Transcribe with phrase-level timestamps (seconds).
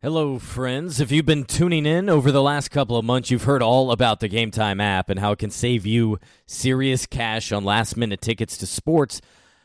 [0.00, 1.00] Hello, friends.
[1.00, 4.20] If you've been tuning in over the last couple of months, you've heard all about
[4.20, 8.20] the Game Time app and how it can save you serious cash on last minute
[8.20, 9.20] tickets to sports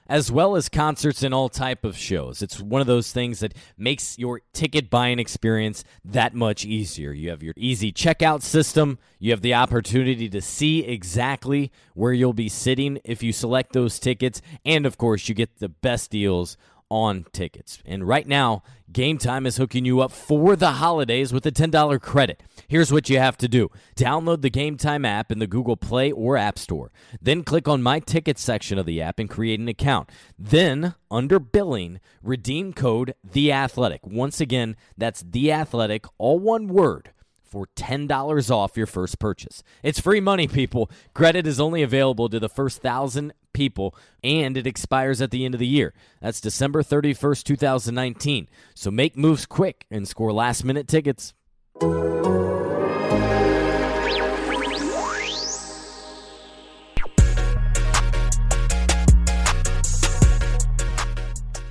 [0.07, 2.41] as well as concerts and all type of shows.
[2.41, 7.11] It's one of those things that makes your ticket buying experience that much easier.
[7.11, 8.99] You have your easy checkout system.
[9.19, 13.99] You have the opportunity to see exactly where you'll be sitting if you select those
[13.99, 16.57] tickets, and of course, you get the best deals
[16.93, 17.79] on tickets.
[17.87, 21.99] And right now, Game Time is hooking you up for the holidays with a $10
[21.99, 22.43] credit.
[22.67, 26.11] Here's what you have to do download the Game Time app in the Google Play
[26.11, 26.91] or App Store.
[27.19, 30.11] Then click on My Tickets section of the app and create an account.
[30.37, 34.05] Then, under billing, redeem code The Athletic.
[34.05, 37.09] Once again, that's The Athletic, all one word
[37.53, 39.61] for $10 off your first purchase.
[39.83, 40.89] It's free money, people.
[41.13, 45.53] Credit is only available to the first thousand people, and it expires at the end
[45.53, 45.93] of the year.
[46.19, 48.47] That's December 31st, 2019.
[48.73, 51.35] So make moves quick and score last minute tickets.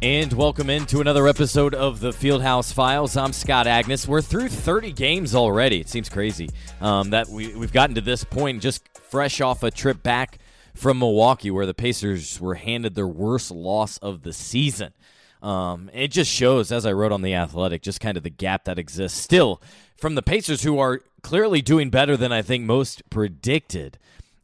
[0.03, 3.17] And welcome into another episode of the Fieldhouse Files.
[3.17, 4.09] I'm Scott Agness.
[4.09, 5.78] We're through 30 games already.
[5.78, 6.50] It seems crazy
[6.81, 10.41] um, that we, we've gotten to this point just fresh off a trip back
[10.75, 14.92] from Milwaukee where the Pacers were handed their worst loss of the season.
[15.41, 18.64] Um, it just shows, as I wrote on The Athletic, just kind of the gap
[18.64, 19.62] that exists still
[19.97, 23.98] from the Pacers, who are clearly doing better than I think most predicted.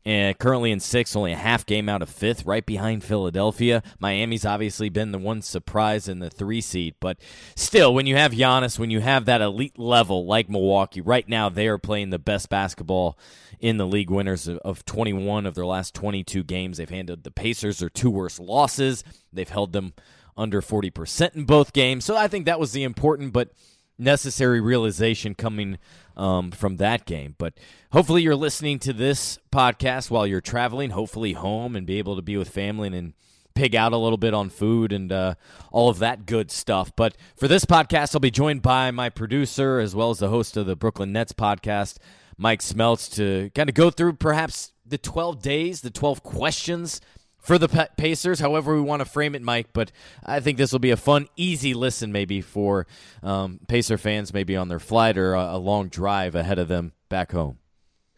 [0.09, 3.83] And currently in sixth, only a half game out of fifth, right behind Philadelphia.
[3.99, 7.19] Miami's obviously been the one surprise in the three seed, but
[7.55, 11.51] still, when you have Giannis, when you have that elite level like Milwaukee, right now
[11.51, 13.19] they are playing the best basketball
[13.61, 14.09] in the league.
[14.09, 18.41] Winners of 21 of their last 22 games, they've handed the Pacers their two worst
[18.41, 19.05] losses.
[19.31, 19.93] They've held them
[20.39, 22.07] under 40% in both games.
[22.07, 23.51] So I think that was the important but
[23.99, 25.79] necessary realization coming
[26.17, 27.35] um, from that game.
[27.39, 27.55] But
[27.93, 32.23] hopefully, you're listening to this podcast while you're traveling, hopefully home, and be able to
[32.23, 33.15] be with family and
[33.55, 35.35] pig out a little bit on food and uh,
[35.73, 36.93] all of that good stuff.
[36.95, 40.57] But for this podcast, I'll be joined by my producer as well as the host
[40.57, 41.97] of the Brooklyn Nets podcast,
[42.37, 47.01] Mike Smeltz, to kind of go through perhaps the 12 days, the 12 questions
[47.49, 49.69] for the Pacers, however we want to frame it, Mike.
[49.73, 49.91] But
[50.23, 52.87] I think this will be a fun, easy listen, maybe for
[53.23, 56.93] um, Pacer fans, maybe on their flight or a, a long drive ahead of them
[57.09, 57.57] back home.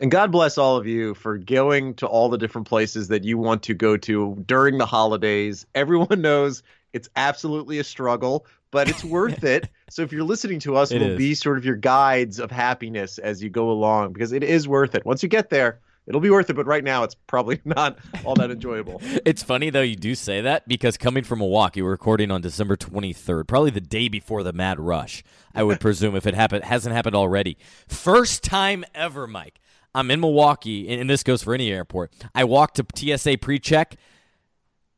[0.01, 3.39] And God bless all of you for going to all the different places that you
[3.39, 5.65] want to go to during the holidays.
[5.77, 9.71] Everyone knows it's absolutely a struggle, but it's worth it.
[9.91, 11.19] So if you're listening to us, it we'll is.
[11.19, 14.95] be sort of your guides of happiness as you go along because it is worth
[14.95, 15.05] it.
[15.05, 18.35] Once you get there, it'll be worth it, but right now it's probably not all
[18.35, 19.01] that enjoyable.
[19.25, 22.77] it's funny though you do say that because coming from Milwaukee, we're recording on December
[22.77, 25.23] 23rd, probably the day before the Mad Rush.
[25.55, 27.59] I would presume if it happened hasn't happened already.
[27.89, 29.61] First time ever, Mike.
[29.95, 32.13] I'm in Milwaukee, and this goes for any airport.
[32.35, 33.97] I walk to TSA pre-check.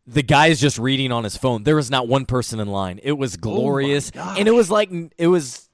[0.07, 1.63] The guy is just reading on his phone.
[1.63, 3.01] There was not one person in line.
[3.03, 5.71] It was oh glorious, oh and it was like it was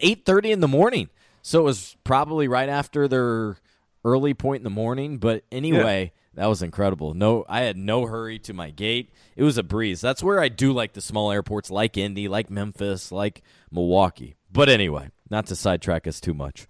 [0.00, 1.08] eight thirty in the morning.
[1.42, 3.56] So it was probably right after their
[4.04, 5.18] early point in the morning.
[5.18, 6.42] But anyway, yeah.
[6.42, 7.14] that was incredible.
[7.14, 9.12] No, I had no hurry to my gate.
[9.36, 10.00] It was a breeze.
[10.00, 14.36] That's where I do like the small airports, like Indy, like Memphis, like Milwaukee.
[14.52, 16.66] But anyway, not to sidetrack us too much.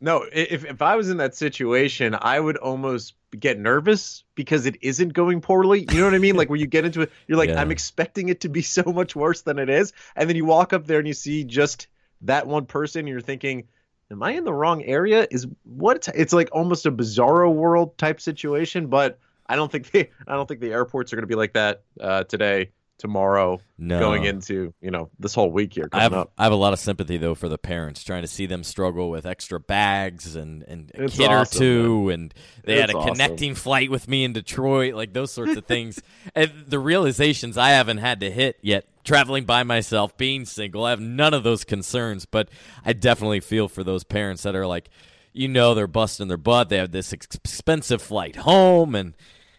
[0.00, 4.76] No, if if I was in that situation, I would almost get nervous because it
[4.80, 5.86] isn't going poorly.
[5.90, 6.36] You know what I mean?
[6.36, 7.60] like when you get into it, you're like, yeah.
[7.60, 10.72] I'm expecting it to be so much worse than it is, and then you walk
[10.72, 11.88] up there and you see just
[12.22, 13.68] that one person, and you're thinking,
[14.10, 15.26] am I in the wrong area?
[15.30, 20.10] Is what it's like almost a bizarro world type situation, but I don't think they
[20.26, 24.00] I don't think the airports are going to be like that uh, today tomorrow no.
[24.00, 26.32] going into you know this whole week here I have, up.
[26.36, 29.08] I have a lot of sympathy though for the parents trying to see them struggle
[29.08, 32.14] with extra bags and and a it's kid awesome, or two man.
[32.14, 33.12] and they it's had a awesome.
[33.12, 36.02] connecting flight with me in Detroit like those sorts of things
[36.34, 40.90] and the realizations I haven't had to hit yet traveling by myself being single I
[40.90, 42.48] have none of those concerns but
[42.84, 44.90] I definitely feel for those parents that are like
[45.32, 49.14] you know they're busting their butt they have this expensive flight home and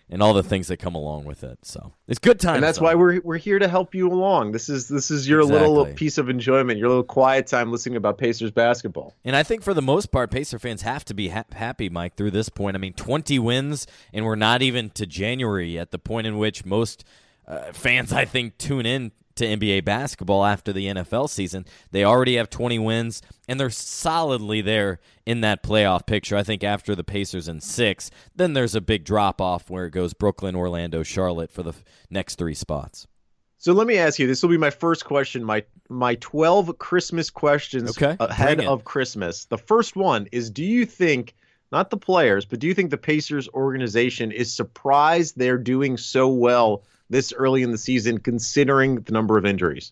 [0.10, 1.60] and all the things that come along with it.
[1.64, 2.56] So it's good time.
[2.56, 4.52] And that's why we're we're here to help you along.
[4.52, 5.68] This is this is your exactly.
[5.68, 9.16] little piece of enjoyment, your little quiet time listening about Pacers basketball.
[9.24, 12.16] And I think for the most part, Pacer fans have to be ha- happy, Mike,
[12.16, 12.76] through this point.
[12.76, 16.66] I mean, 20 wins, and we're not even to January at the point in which
[16.66, 17.04] most
[17.48, 21.66] uh, fans, I think, tune in to NBA basketball after the NFL season.
[21.92, 26.38] They already have 20 wins, and they're solidly there in that playoff picture.
[26.38, 29.92] I think after the Pacers in six, then there's a big drop off where it
[29.92, 31.74] goes Brooklyn, Orlando, Charlotte for the
[32.10, 33.08] next three spots.
[33.58, 37.30] So let me ask you this will be my first question, My my 12 Christmas
[37.30, 38.16] questions okay.
[38.20, 39.46] ahead of Christmas.
[39.46, 41.36] The first one is Do you think,
[41.72, 46.30] not the players, but do you think the Pacers organization is surprised they're doing so
[46.30, 49.92] well this early in the season, considering the number of injuries?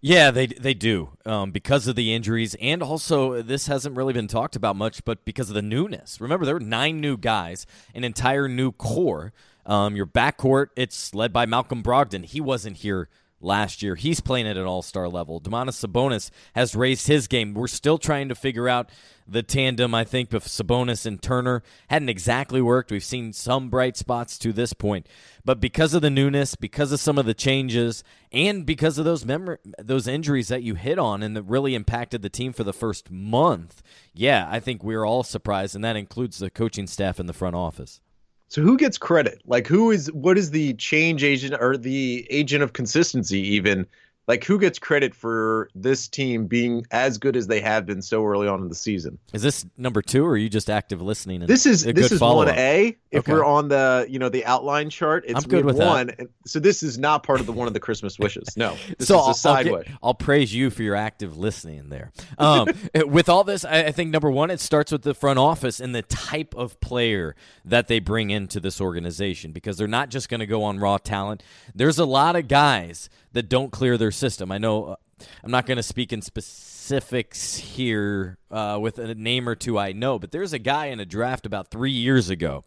[0.00, 4.28] Yeah, they they do um, because of the injuries, and also this hasn't really been
[4.28, 6.20] talked about much, but because of the newness.
[6.20, 9.32] Remember, there were nine new guys, an entire new core.
[9.66, 12.24] Um, your backcourt, it's led by Malcolm Brogdon.
[12.24, 13.08] He wasn't here
[13.40, 13.94] last year.
[13.94, 15.40] He's playing at an all star level.
[15.40, 17.54] Domantas Sabonis has raised his game.
[17.54, 18.90] We're still trying to figure out
[19.26, 21.62] the tandem, I think, of Sabonis and Turner.
[21.88, 22.90] Hadn't exactly worked.
[22.90, 25.06] We've seen some bright spots to this point.
[25.44, 28.02] But because of the newness, because of some of the changes,
[28.32, 32.22] and because of those mem- those injuries that you hit on and that really impacted
[32.22, 33.82] the team for the first month,
[34.14, 37.56] yeah, I think we're all surprised, and that includes the coaching staff and the front
[37.56, 38.00] office.
[38.48, 39.42] So who gets credit?
[39.46, 43.86] Like who is what is the change agent or the agent of consistency even
[44.28, 48.24] like who gets credit for this team being as good as they have been so
[48.24, 49.18] early on in the season?
[49.32, 51.40] Is this number two, or are you just active listening?
[51.40, 52.96] this is this is one A.
[53.10, 53.32] If okay.
[53.32, 56.08] we're on the you know the outline chart, it's I'm good with one.
[56.08, 56.28] That.
[56.46, 58.54] So this is not part of the one of the Christmas wishes.
[58.54, 59.88] No, this so is a side I'll, wish.
[60.02, 62.12] I'll praise you for your active listening there.
[62.36, 62.68] Um,
[63.06, 65.94] with all this, I, I think number one, it starts with the front office and
[65.94, 67.34] the type of player
[67.64, 70.98] that they bring into this organization because they're not just going to go on raw
[70.98, 71.42] talent.
[71.74, 74.50] There's a lot of guys that don't clear their system.
[74.50, 74.96] I know uh,
[75.42, 79.92] I'm not going to speak in specifics here uh, with a name or two I
[79.92, 82.64] know, but there's a guy in a draft about three years ago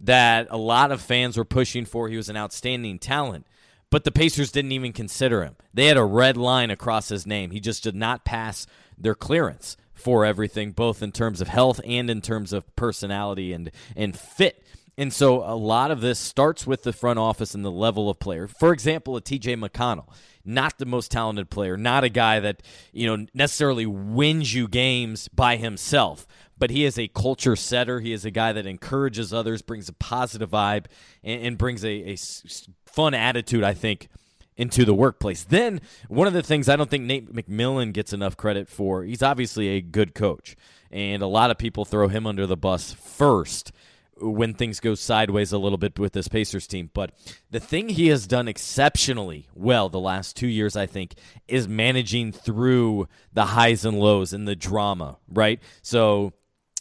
[0.00, 2.08] that a lot of fans were pushing for.
[2.08, 3.46] He was an outstanding talent,
[3.90, 5.56] but the Pacers didn't even consider him.
[5.74, 7.50] They had a red line across his name.
[7.50, 8.66] He just did not pass
[8.96, 13.70] their clearance for everything, both in terms of health and in terms of personality and,
[13.96, 14.64] and fit.
[14.98, 18.18] And so a lot of this starts with the front office and the level of
[18.18, 18.48] player.
[18.48, 20.08] For example, a TJ McConnell,
[20.44, 25.28] not the most talented player, not a guy that, you know, necessarily wins you games
[25.28, 26.26] by himself,
[26.58, 28.00] but he is a culture setter.
[28.00, 30.86] He is a guy that encourages others, brings a positive vibe,
[31.22, 32.16] and, and brings a, a
[32.84, 34.08] fun attitude, I think,
[34.56, 35.44] into the workplace.
[35.44, 39.22] Then, one of the things I don't think Nate McMillan gets enough credit for, he's
[39.22, 40.56] obviously a good coach,
[40.90, 43.70] and a lot of people throw him under the bus first
[44.20, 46.90] when things go sideways a little bit with this Pacers team.
[46.92, 47.12] But
[47.50, 51.14] the thing he has done exceptionally well the last two years, I think,
[51.46, 55.60] is managing through the highs and lows and the drama, right?
[55.82, 56.32] So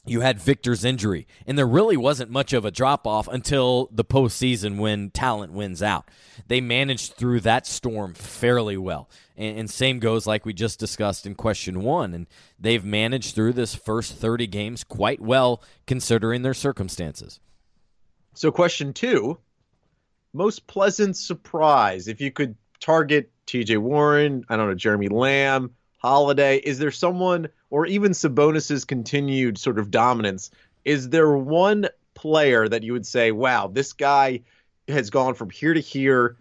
[0.07, 4.05] you had Victor's injury, and there really wasn't much of a drop off until the
[4.05, 6.09] postseason when talent wins out.
[6.47, 9.09] They managed through that storm fairly well.
[9.35, 12.13] And, and, same goes like we just discussed in question one.
[12.13, 12.27] And
[12.59, 17.39] they've managed through this first 30 games quite well considering their circumstances.
[18.33, 19.37] So, question two
[20.33, 25.71] most pleasant surprise, if you could target TJ Warren, I don't know, Jeremy Lamb,
[26.07, 30.51] Holiday, is there someone or even Sabonis's continued sort of dominance,
[30.85, 34.41] is there one player that you would say, wow, this guy
[34.87, 36.37] has gone from here to here?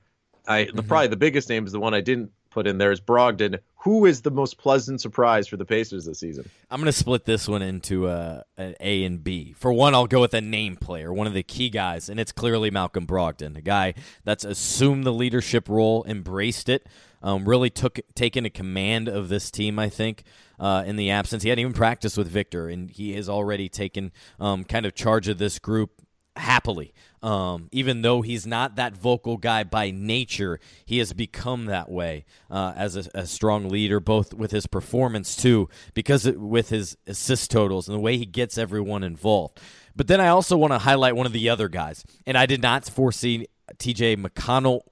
[0.47, 0.77] I mm-hmm.
[0.77, 3.59] the, probably the biggest name is the one I didn't put in there is Brogdon.
[3.87, 6.51] Who is the most pleasant surprise for the Pacers this season?
[6.73, 9.55] I'm going to split this one into a, an A and B.
[9.57, 12.33] For one, I'll go with a name player, one of the key guys, and it's
[12.33, 13.95] clearly Malcolm Brogdon, a guy
[14.25, 16.89] that's assumed the leadership role, embraced it,
[17.23, 19.79] um, really took taken a command of this team.
[19.79, 20.25] I think
[20.59, 24.11] uh, in the absence, he hadn't even practiced with Victor, and he has already taken
[24.41, 25.93] um, kind of charge of this group
[26.35, 26.93] happily.
[27.27, 32.25] Um, even though he's not that vocal guy by nature, he has become that way
[32.49, 36.97] uh, as a, a, strong leader, both with his performance too, because it, with his
[37.09, 39.59] assist totals and the way he gets everyone involved.
[39.97, 42.63] But then I also want to highlight one of the other guys, and I did
[42.63, 44.19] not foresee T.J.
[44.19, 44.83] McConnell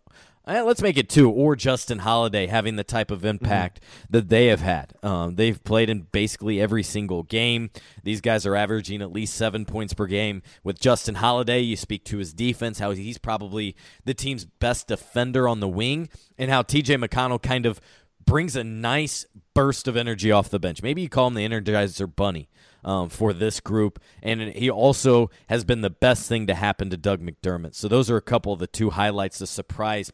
[0.46, 3.28] let's make it two, or Justin Holiday having the type of mm-hmm.
[3.28, 4.06] impact mm-hmm.
[4.10, 4.94] that they have had.
[5.02, 7.70] Um, they've played in basically every single game.
[8.02, 10.42] These guys are averaging at least seven points per game.
[10.62, 13.74] With Justin Holiday, you speak to his defense, how he's probably
[14.04, 17.80] the team's best defender on the wing, and how TJ McConnell kind of
[18.26, 20.82] brings a nice burst of energy off the bench.
[20.82, 22.48] Maybe you call him the Energizer Bunny.
[22.86, 23.98] Um, for this group.
[24.22, 27.74] And he also has been the best thing to happen to Doug McDermott.
[27.74, 30.12] So those are a couple of the two highlights, the surprise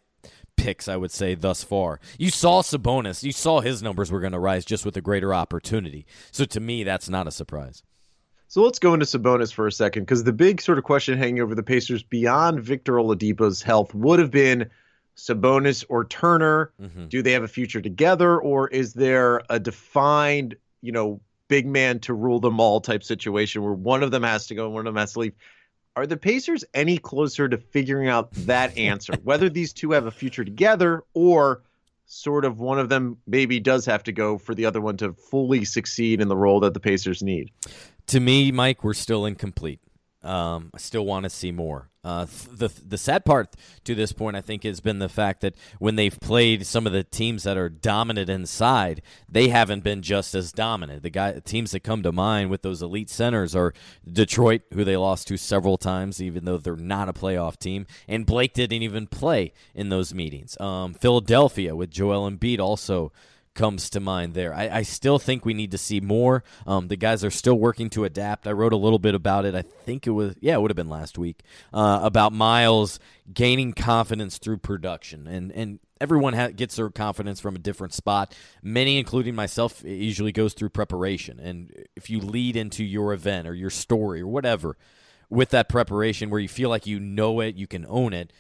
[0.61, 2.01] picks, I would say, thus far.
[2.19, 3.23] You saw Sabonis.
[3.23, 6.07] You saw his numbers were going to rise just with a greater opportunity.
[6.31, 7.83] So to me, that's not a surprise.
[8.49, 11.41] So let's go into Sabonis for a second, because the big sort of question hanging
[11.41, 14.69] over the Pacers beyond Victor Oladipo's health would have been
[15.17, 16.73] Sabonis or Turner.
[16.81, 17.07] Mm-hmm.
[17.07, 22.01] Do they have a future together, or is there a defined, you know, big man
[22.01, 24.87] to rule them all type situation where one of them has to go and one
[24.87, 25.35] of them has to leave?
[25.97, 30.11] Are the Pacers any closer to figuring out that answer, whether these two have a
[30.11, 31.63] future together or
[32.07, 35.13] sort of one of them maybe does have to go for the other one to
[35.13, 37.51] fully succeed in the role that the Pacers need?
[38.09, 39.81] To me, Mike, we're still incomplete.
[40.23, 41.90] Um, I still want to see more.
[42.03, 43.55] Uh, the the sad part
[43.85, 46.95] to this point, I think, has been the fact that when they've played some of
[46.95, 51.03] the teams that are dominant inside, they haven't been just as dominant.
[51.03, 53.75] The guy teams that come to mind with those elite centers are
[54.11, 58.25] Detroit, who they lost to several times, even though they're not a playoff team, and
[58.25, 60.59] Blake didn't even play in those meetings.
[60.59, 63.13] Um, Philadelphia with Joel Embiid also
[63.55, 64.55] comes to mind there.
[64.55, 66.45] I, I still think we need to see more.
[66.67, 68.47] Um, the guys are still working to adapt.
[68.47, 69.55] I wrote a little bit about it.
[69.55, 71.43] I think it was, yeah, it would have been last week,
[71.73, 72.99] uh, about Miles
[73.33, 75.27] gaining confidence through production.
[75.27, 78.35] And, and everyone ha- gets their confidence from a different spot.
[78.63, 81.41] Many, including myself, usually goes through preparation.
[81.41, 84.77] And if you lead into your event or your story or whatever
[85.29, 88.33] with that preparation where you feel like you know it, you can own it,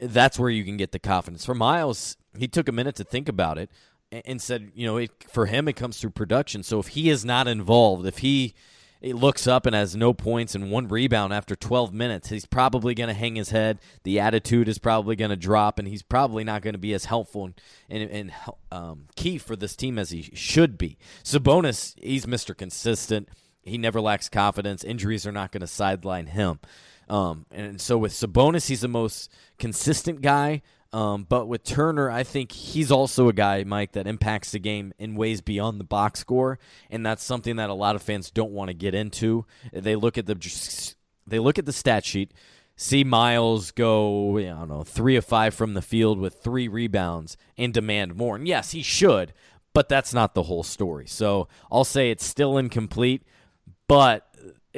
[0.00, 1.44] that's where you can get the confidence.
[1.44, 3.70] For Miles, he took a minute to think about it
[4.10, 6.62] and said, you know, it, for him it comes through production.
[6.62, 8.54] So if he is not involved, if he
[9.00, 12.94] it looks up and has no points and one rebound after 12 minutes, he's probably
[12.94, 13.78] going to hang his head.
[14.02, 17.04] The attitude is probably going to drop, and he's probably not going to be as
[17.04, 17.54] helpful and,
[17.88, 18.32] and, and
[18.72, 20.98] um, key for this team as he should be.
[21.22, 22.56] Sabonis, he's Mr.
[22.56, 23.28] Consistent.
[23.62, 24.82] He never lacks confidence.
[24.82, 26.58] Injuries are not going to sideline him.
[27.08, 30.62] Um, and so with Sabonis, he's the most consistent guy.
[30.92, 34.94] Um, but with Turner, I think he's also a guy, Mike, that impacts the game
[34.98, 36.58] in ways beyond the box score,
[36.90, 39.44] and that's something that a lot of fans don't want to get into.
[39.72, 40.94] They look at the
[41.26, 42.32] they look at the stat sheet,
[42.74, 47.36] see Miles go, I don't know, three of five from the field with three rebounds,
[47.58, 48.36] and demand more.
[48.36, 49.34] And yes, he should,
[49.74, 51.06] but that's not the whole story.
[51.06, 53.24] So I'll say it's still incomplete,
[53.88, 54.26] but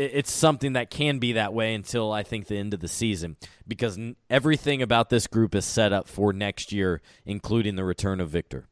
[0.01, 3.37] it's something that can be that way until I think the end of the season
[3.69, 8.31] because everything about this group is set up for next year, including the return of
[8.31, 8.69] Victor.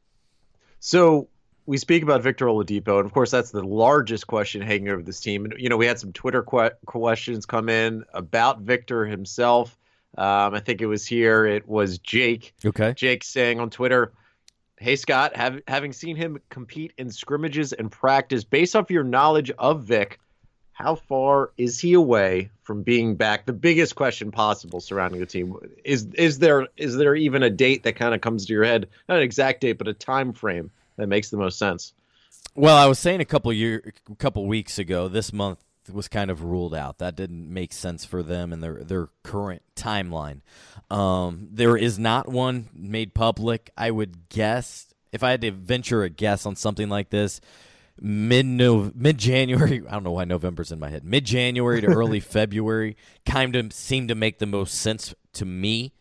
[0.79, 1.29] So
[1.65, 5.19] we speak about Victor Oladipo, and of course that's the largest question hanging over this
[5.19, 5.45] team.
[5.45, 9.77] And you know, we had some Twitter que- questions come in about Victor himself.
[10.17, 11.45] Um, I think it was here.
[11.45, 12.55] It was Jake.
[12.65, 12.93] Okay.
[12.95, 14.13] Jake saying on Twitter,
[14.77, 19.51] "Hey Scott, have, having seen him compete in scrimmages and practice, based off your knowledge
[19.51, 20.19] of Vic."
[20.79, 23.45] How far is he away from being back?
[23.45, 27.83] The biggest question possible surrounding the team is is there is there even a date
[27.83, 28.87] that kind of comes to your head?
[29.09, 31.93] Not an exact date, but a time frame that makes the most sense.
[32.55, 35.59] Well, I was saying a couple year, a couple weeks ago, this month
[35.91, 36.99] was kind of ruled out.
[36.99, 40.41] That didn't make sense for them and their their current timeline.
[40.89, 43.69] Um, there is not one made public.
[43.77, 47.41] I would guess if I had to venture a guess on something like this,
[48.01, 49.81] mid mid January.
[49.87, 51.03] I don't know why November's in my head.
[51.03, 55.93] Mid January to early February kind of seemed to make the most sense to me.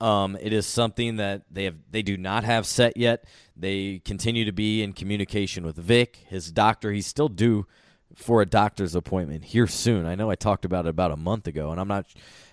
[0.00, 3.24] Um, it is something that they have they do not have set yet.
[3.56, 6.92] They continue to be in communication with Vic, his doctor.
[6.92, 7.66] He's still due
[8.14, 10.06] for a doctor's appointment here soon.
[10.06, 12.06] I know I talked about it about a month ago, and I'm not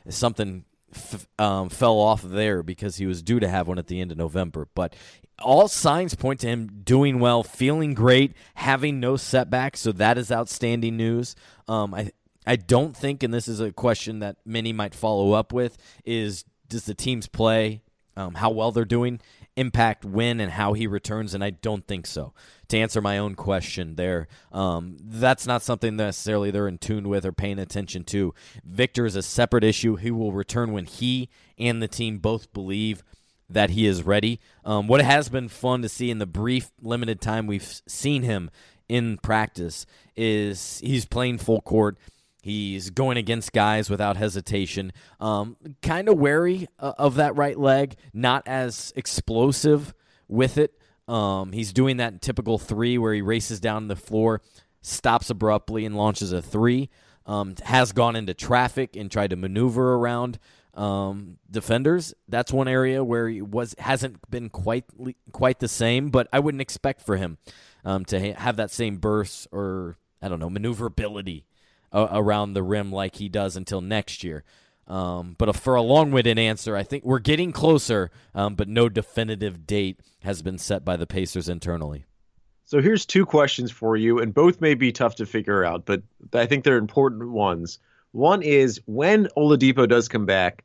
[0.10, 4.02] something f- um, fell off there because he was due to have one at the
[4.02, 4.68] end of November.
[4.74, 4.96] But
[5.40, 9.80] all signs point to him doing well, feeling great, having no setbacks.
[9.80, 11.36] So that is outstanding news.
[11.68, 12.12] Um, I
[12.46, 16.46] I don't think, and this is a question that many might follow up with, is
[16.68, 17.82] does the team's play,
[18.16, 19.20] um, how well they're doing,
[19.56, 21.34] impact when and how he returns?
[21.34, 22.34] And I don't think so.
[22.70, 27.26] To answer my own question there, um, that's not something necessarily they're in tune with
[27.26, 28.34] or paying attention to.
[28.64, 29.96] Victor is a separate issue.
[29.96, 33.04] He will return when he and the team both believe
[33.50, 34.40] that he is ready.
[34.64, 38.50] Um, what has been fun to see in the brief, limited time we've seen him
[38.88, 39.86] in practice
[40.16, 41.98] is he's playing full court.
[42.42, 44.94] He's going against guys without hesitation.
[45.20, 49.94] Um, kind of wary uh, of that right leg, not as explosive
[50.28, 50.80] with it.
[51.08, 54.42] Um, he's doing that typical three where he races down the floor,
[54.82, 56.90] stops abruptly, and launches a three.
[57.28, 60.38] Um, has gone into traffic and tried to maneuver around
[60.76, 62.14] um, defenders.
[62.28, 64.86] That's one area where he was hasn't been quite
[65.32, 67.38] quite the same, but I wouldn't expect for him
[67.84, 71.46] um, to ha- have that same burst or I don't know maneuverability
[71.92, 74.44] uh, around the rim like he does until next year.
[74.88, 79.66] Um, but for a long-winded answer, I think we're getting closer, um, but no definitive
[79.66, 82.06] date has been set by the Pacers internally.
[82.66, 86.04] So here's two questions for you, and both may be tough to figure out, but
[86.34, 87.80] I think they're important ones.
[88.12, 90.64] One is when Oladipo does come back,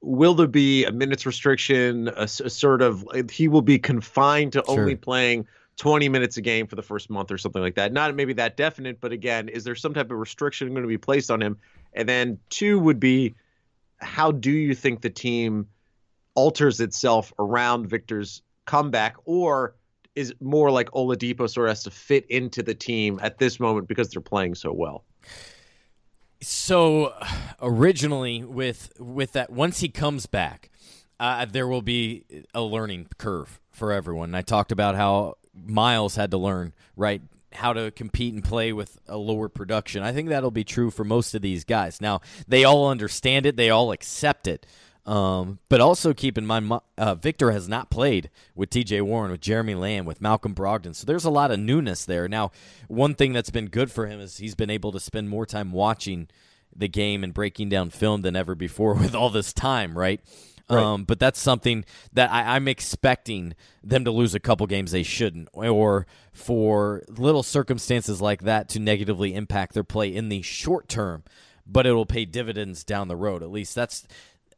[0.00, 2.08] will there be a minutes restriction?
[2.08, 4.80] A, a sort of he will be confined to sure.
[4.80, 7.92] only playing 20 minutes a game for the first month or something like that.
[7.92, 10.98] Not maybe that definite, but again, is there some type of restriction going to be
[10.98, 11.56] placed on him?
[11.92, 13.34] And then two would be
[13.98, 15.68] how do you think the team
[16.34, 19.74] alters itself around Victor's comeback, or
[20.14, 23.88] is more like Oladipo sort of has to fit into the team at this moment
[23.88, 25.04] because they're playing so well?
[26.40, 27.14] So
[27.60, 30.70] originally with with that once he comes back,
[31.18, 34.30] uh, there will be a learning curve for everyone.
[34.30, 38.72] And I talked about how Miles had to learn right how to compete and play
[38.72, 40.02] with a lower production.
[40.02, 42.00] I think that'll be true for most of these guys.
[42.00, 44.66] Now they all understand it, they all accept it.
[45.08, 49.00] Um, but also keep in mind, uh, Victor has not played with T.J.
[49.00, 50.94] Warren, with Jeremy Lamb, with Malcolm Brogdon.
[50.94, 52.28] So there's a lot of newness there.
[52.28, 52.50] Now,
[52.88, 55.72] one thing that's been good for him is he's been able to spend more time
[55.72, 56.28] watching
[56.76, 60.20] the game and breaking down film than ever before with all this time, right?
[60.68, 60.84] Right.
[60.84, 65.02] Um, but that's something that I, am expecting them to lose a couple games they
[65.02, 70.86] shouldn't, or for little circumstances like that to negatively impact their play in the short
[70.86, 71.24] term.
[71.66, 73.42] But it will pay dividends down the road.
[73.42, 74.06] At least that's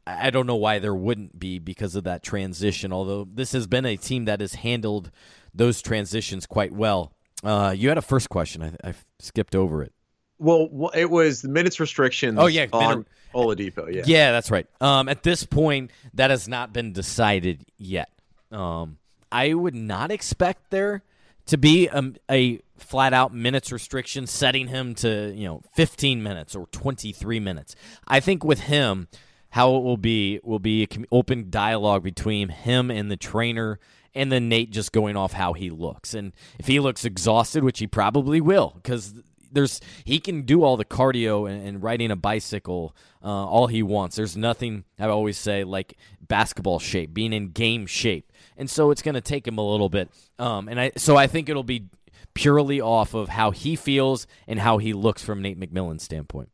[0.05, 2.91] I don't know why there wouldn't be because of that transition.
[2.91, 5.11] Although this has been a team that has handled
[5.53, 7.13] those transitions quite well.
[7.43, 8.61] Uh, you had a first question.
[8.63, 9.93] I, I, skipped over it.
[10.37, 12.37] Well, it was the minutes restrictions.
[12.39, 13.93] Oh yeah, on Oladipo.
[13.93, 14.65] Yeah, yeah, that's right.
[14.79, 18.09] Um, at this point, that has not been decided yet.
[18.51, 18.97] Um,
[19.31, 21.03] I would not expect there
[21.45, 26.55] to be a, a flat out minutes restriction setting him to you know 15 minutes
[26.55, 27.75] or 23 minutes.
[28.07, 29.07] I think with him
[29.51, 33.79] how it will be will be open dialogue between him and the trainer
[34.13, 36.13] and then Nate just going off how he looks.
[36.13, 39.13] And if he looks exhausted, which he probably will, because
[39.51, 43.83] there's he can do all the cardio and, and riding a bicycle uh, all he
[43.83, 44.15] wants.
[44.15, 49.01] There's nothing I always say like basketball shape, being in game shape, and so it's
[49.01, 50.09] going to take him a little bit.
[50.39, 51.87] Um, and I so I think it'll be
[52.33, 56.49] purely off of how he feels and how he looks from Nate McMillan's standpoint.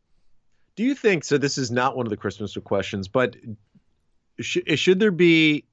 [0.78, 1.40] Do you think so?
[1.40, 3.36] This is not one of the Christmas questions, but
[4.40, 5.66] sh- should there be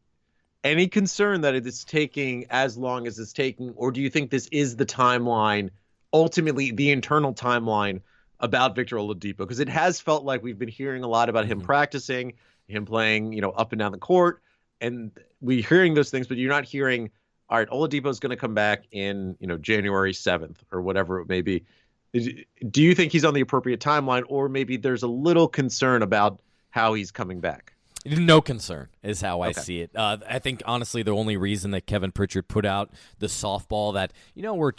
[0.65, 4.31] any concern that it is taking as long as it's taking, or do you think
[4.31, 5.69] this is the timeline,
[6.11, 8.01] ultimately the internal timeline
[8.41, 9.37] about Victor Oladipo?
[9.37, 11.67] Because it has felt like we've been hearing a lot about him mm-hmm.
[11.67, 12.33] practicing,
[12.67, 14.41] him playing, you know, up and down the court,
[14.81, 15.11] and
[15.43, 17.11] we're hearing those things, but you're not hearing.
[17.51, 21.21] All right, Oladipo is going to come back in, you know, January 7th or whatever
[21.21, 21.67] it may be
[22.15, 26.41] do you think he's on the appropriate timeline, or maybe there's a little concern about
[26.71, 27.75] how he's coming back?
[28.07, 29.91] No concern is how I see it.
[29.95, 34.13] Uh, I think honestly, the only reason that Kevin Pritchard put out the softball that
[34.35, 34.73] you know we're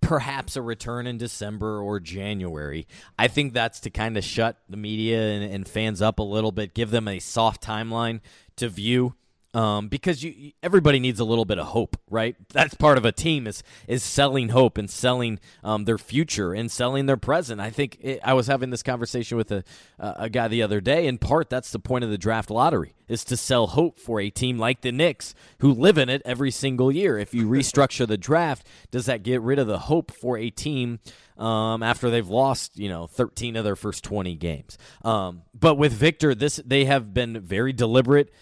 [0.00, 4.76] perhaps a return in December or January, I think that's to kind of shut the
[4.76, 8.20] media and, and fans up a little bit, give them a soft timeline
[8.56, 9.14] to view
[9.54, 12.36] um, because you everybody needs a little bit of hope, right?
[12.52, 16.70] That's part of a team is is selling hope and selling um, their future and
[16.70, 17.60] selling their present.
[17.60, 19.64] I think it, I was having this conversation with a
[19.98, 21.06] a guy the other day.
[21.06, 24.30] In part, that's the point of the draft lottery is to sell hope for a
[24.30, 27.18] team like the Knicks who live in it every single year.
[27.18, 31.00] If you restructure the draft, does that get rid of the hope for a team?
[31.36, 34.78] Um, after they've lost, you know, 13 of their first 20 games.
[35.02, 38.32] Um, but with Victor, this they have been very deliberate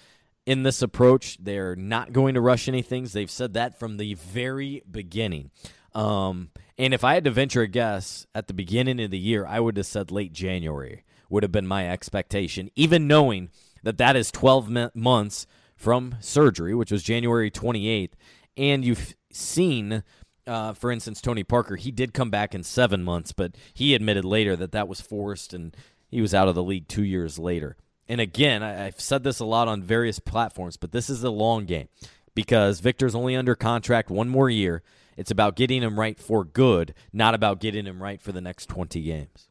[0.50, 1.38] in this approach.
[1.40, 3.04] They're not going to rush anything.
[3.04, 5.52] They've said that from the very beginning.
[5.94, 9.46] Um, and if I had to venture a guess at the beginning of the year,
[9.46, 13.50] I would have said late January would have been my expectation, even knowing
[13.84, 18.14] that that is 12 months from surgery, which was January 28th.
[18.56, 20.02] And you've seen,
[20.48, 24.24] uh, for instance, Tony Parker, he did come back in seven months, but he admitted
[24.24, 25.76] later that that was forced and
[26.08, 27.76] he was out of the league two years later
[28.10, 31.30] and again, I, have said this a lot on various platforms, but this is a
[31.30, 31.86] long game
[32.34, 34.82] because Victor's only under contract one more year.
[35.16, 38.66] It's about getting him right for good, not about getting him right for the next
[38.66, 39.46] 20 games.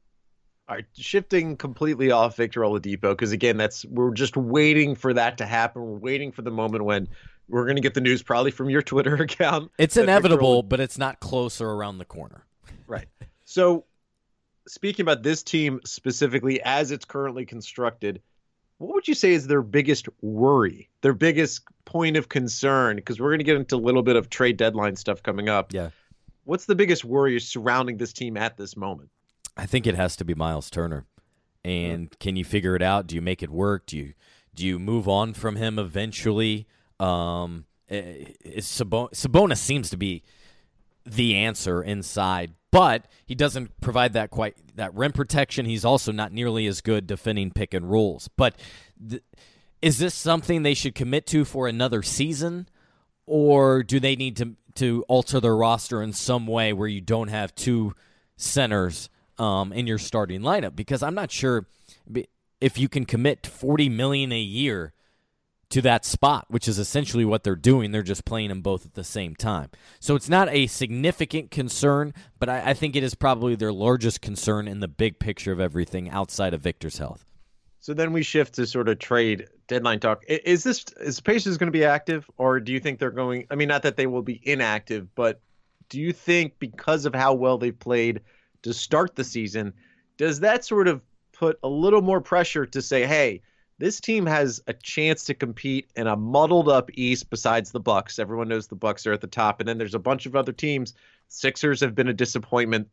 [0.67, 5.37] All right, shifting completely off Victor Oladipo because again, that's we're just waiting for that
[5.37, 5.81] to happen.
[5.81, 7.07] We're waiting for the moment when
[7.47, 9.71] we're going to get the news, probably from your Twitter account.
[9.77, 12.45] It's inevitable, but it's not closer around the corner.
[12.87, 13.07] Right.
[13.45, 13.85] So,
[14.67, 18.21] speaking about this team specifically as it's currently constructed,
[18.79, 22.95] what would you say is their biggest worry, their biggest point of concern?
[22.95, 25.73] Because we're going to get into a little bit of trade deadline stuff coming up.
[25.73, 25.89] Yeah.
[26.45, 29.09] What's the biggest worry surrounding this team at this moment?
[29.57, 31.05] I think it has to be Miles Turner.
[31.65, 33.05] And can you figure it out?
[33.05, 33.85] Do you make it work?
[33.85, 34.13] Do you
[34.55, 36.65] do you move on from him eventually?
[36.99, 40.23] Um, Sabonis seems to be
[41.05, 45.65] the answer inside, but he doesn't provide that quite that rim protection.
[45.65, 48.29] He's also not nearly as good defending pick and rolls.
[48.35, 48.55] But
[49.07, 49.23] th-
[49.81, 52.67] is this something they should commit to for another season,
[53.25, 57.27] or do they need to to alter their roster in some way where you don't
[57.27, 57.93] have two
[58.37, 60.75] centers um, in your starting lineup?
[60.75, 61.67] Because I'm not sure
[62.59, 64.93] if you can commit 40 million a year
[65.69, 67.91] to that spot, which is essentially what they're doing.
[67.91, 69.69] They're just playing them both at the same time.
[69.99, 74.21] So it's not a significant concern, but I, I think it is probably their largest
[74.21, 77.25] concern in the big picture of everything outside of Victor's health.
[77.81, 80.23] So then we shift to sort of trade deadline talk.
[80.27, 83.47] Is this is Pacers going to be active, or do you think they're going?
[83.49, 85.39] I mean, not that they will be inactive, but
[85.87, 88.21] do you think because of how well they've played
[88.63, 89.73] to start the season,
[90.17, 91.01] does that sort of
[91.31, 93.41] put a little more pressure to say, hey,
[93.79, 98.19] this team has a chance to compete in a muddled up East besides the Bucks.
[98.19, 100.51] Everyone knows the Bucks are at the top, and then there's a bunch of other
[100.51, 100.93] teams.
[101.29, 102.89] Sixers have been a disappointment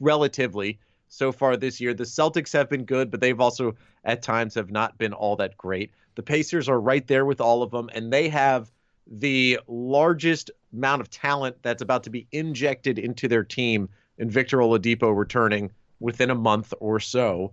[0.00, 1.92] relatively so far this year.
[1.92, 3.74] The Celtics have been good, but they've also
[4.04, 5.90] at times have not been all that great.
[6.14, 8.70] The Pacers are right there with all of them, and they have
[9.08, 14.58] the largest amount of talent that's about to be injected into their team in Victor
[14.58, 17.52] Oladipo returning within a month or so.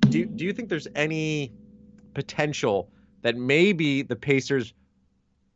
[0.00, 1.52] Do do you think there's any
[2.16, 4.72] potential that maybe the Pacers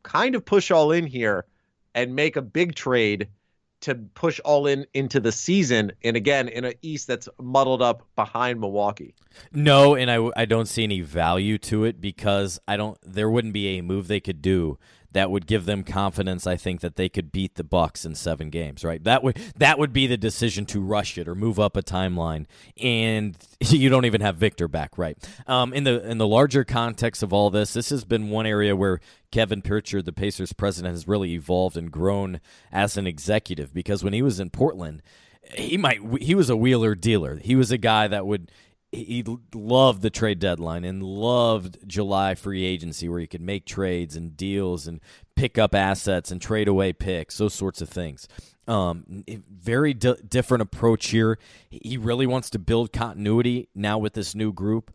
[0.03, 1.47] kind of push all in here
[1.95, 3.29] and make a big trade
[3.81, 5.91] to push all in into the season.
[6.05, 9.15] And again in an east that's muddled up behind milwaukee.
[9.53, 13.55] No and I, I don't see any value to it because i don't there wouldn't
[13.55, 14.79] be a move they could do
[15.13, 16.47] that would give them confidence.
[16.47, 18.85] I think that they could beat the Bucks in seven games.
[18.85, 19.03] Right?
[19.03, 22.47] That would that would be the decision to rush it or move up a timeline,
[22.81, 24.99] and you don't even have Victor back.
[24.99, 25.17] Right?
[25.47, 28.75] Um, in the in the larger context of all this, this has been one area
[28.77, 32.41] where Kevin Pritchard, the Pacers president, has really evolved and grown
[32.73, 35.03] as an executive because when he was in Portland
[35.55, 37.37] he might he was a wheeler dealer.
[37.37, 38.51] He was a guy that would
[38.93, 39.25] he
[39.55, 44.37] loved the trade deadline and loved July free agency where he could make trades and
[44.37, 45.01] deals and
[45.37, 48.27] pick up assets and trade away picks, those sorts of things.
[48.67, 51.39] Um, very different approach here.
[51.71, 54.93] He really wants to build continuity now with this new group.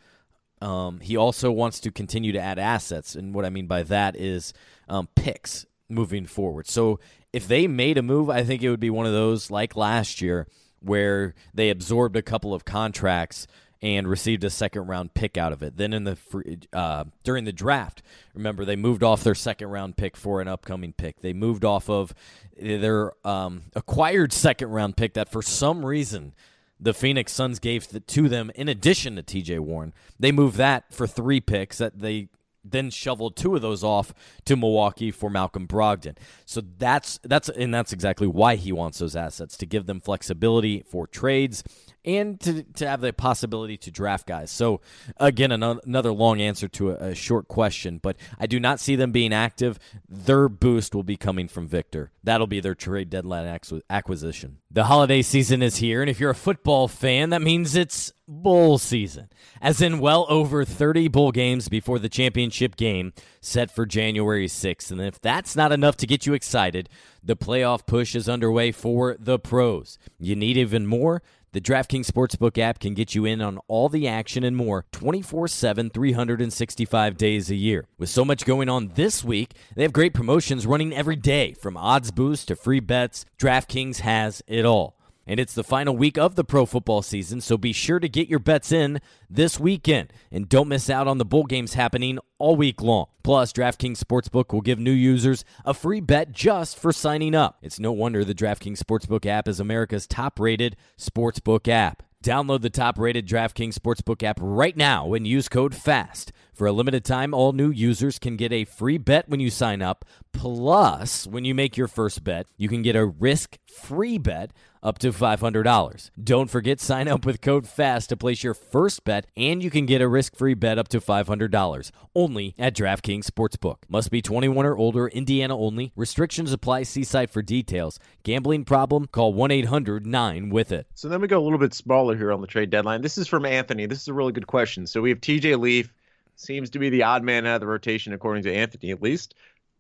[0.62, 4.16] Um, he also wants to continue to add assets, and what I mean by that
[4.16, 4.54] is
[4.88, 6.68] um, picks moving forward.
[6.68, 7.00] So
[7.34, 10.22] if they made a move, I think it would be one of those like last
[10.22, 10.48] year
[10.80, 13.48] where they absorbed a couple of contracts
[13.86, 15.78] and received a second round pick out of it.
[15.78, 18.02] Then in the free, uh, during the draft,
[18.34, 21.22] remember they moved off their second round pick for an upcoming pick.
[21.22, 22.16] They moved off of
[22.60, 26.34] their um, acquired second round pick that for some reason
[26.80, 29.94] the Phoenix Suns gave to them in addition to TJ Warren.
[30.20, 32.30] They moved that for three picks that they
[32.68, 36.18] then shoveled two of those off to Milwaukee for Malcolm Brogdon.
[36.48, 40.84] So that's that's and that's exactly why he wants those assets to give them flexibility
[40.90, 41.64] for trades
[42.06, 44.52] and to, to have the possibility to draft guys.
[44.52, 44.82] So,
[45.18, 49.12] again, another long answer to a, a, short question, but I do not see them
[49.12, 49.80] being active.
[50.08, 52.12] Their boost will be coming from Victor.
[52.24, 54.58] That'll be their trade deadline acquisition.
[54.70, 58.78] The holiday season is here, and if you're a football fan, that means it's bowl
[58.78, 59.30] season,
[59.62, 64.92] as in well over 30 bowl games before the championship game set for January 6th.
[64.92, 66.90] And if that's not enough to get you excited,
[67.24, 69.98] the playoff push is underway for the pros.
[70.20, 71.22] You need even more?
[71.56, 75.48] The DraftKings Sportsbook app can get you in on all the action and more 24
[75.48, 77.86] 7, 365 days a year.
[77.98, 81.78] With so much going on this week, they have great promotions running every day from
[81.78, 83.24] odds boosts to free bets.
[83.40, 84.95] DraftKings has it all.
[85.28, 88.28] And it's the final week of the pro football season, so be sure to get
[88.28, 90.14] your bets in this weekend.
[90.32, 93.08] And don't miss out on the bowl games happening all week long.
[93.24, 97.58] Plus, DraftKings Sportsbook will give new users a free bet just for signing up.
[97.64, 102.04] It's no wonder the DraftKings Sportsbook app is America's top rated sportsbook app.
[102.24, 106.32] Download the top rated DraftKings Sportsbook app right now and use code FAST.
[106.56, 109.82] For a limited time, all new users can get a free bet when you sign
[109.82, 110.06] up.
[110.32, 114.98] Plus, when you make your first bet, you can get a risk free bet up
[115.00, 116.12] to $500.
[116.24, 119.86] Don't forget, sign up with code FAST to place your first bet, and you can
[119.86, 123.80] get a risk free bet up to $500 only at DraftKings Sportsbook.
[123.90, 125.92] Must be 21 or older, Indiana only.
[125.98, 126.84] Restrictions apply.
[126.84, 128.00] See site for details.
[128.24, 129.08] Gambling problem?
[129.08, 130.88] Call 1 800 9 with it.
[130.94, 133.02] So then we go a little bit smaller here on the trade deadline.
[133.02, 133.88] This is from Anthony.
[133.88, 134.88] This is a really good question.
[134.88, 135.92] So we have TJ Leaf,
[136.36, 139.36] seems to be the odd man out of the rotation, according to Anthony at least.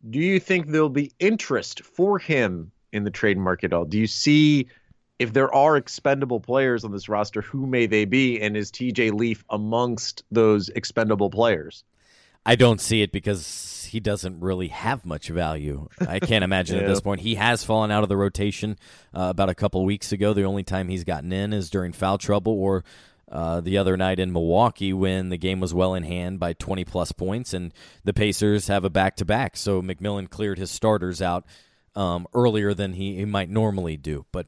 [0.09, 3.85] Do you think there'll be interest for him in the trade market at all?
[3.85, 4.67] Do you see
[5.17, 8.41] if there are expendable players on this roster, who may they be?
[8.41, 11.83] And is TJ Leaf amongst those expendable players?
[12.45, 15.87] I don't see it because he doesn't really have much value.
[15.99, 16.83] I can't imagine yeah.
[16.83, 17.21] at this point.
[17.21, 18.77] He has fallen out of the rotation
[19.15, 20.33] uh, about a couple weeks ago.
[20.33, 22.83] The only time he's gotten in is during foul trouble or
[23.31, 26.85] uh, the other night in Milwaukee when the game was well in hand by 20
[26.85, 29.57] plus points, and the Pacers have a back to back.
[29.57, 31.45] So McMillan cleared his starters out
[31.95, 34.25] um, earlier than he, he might normally do.
[34.31, 34.47] But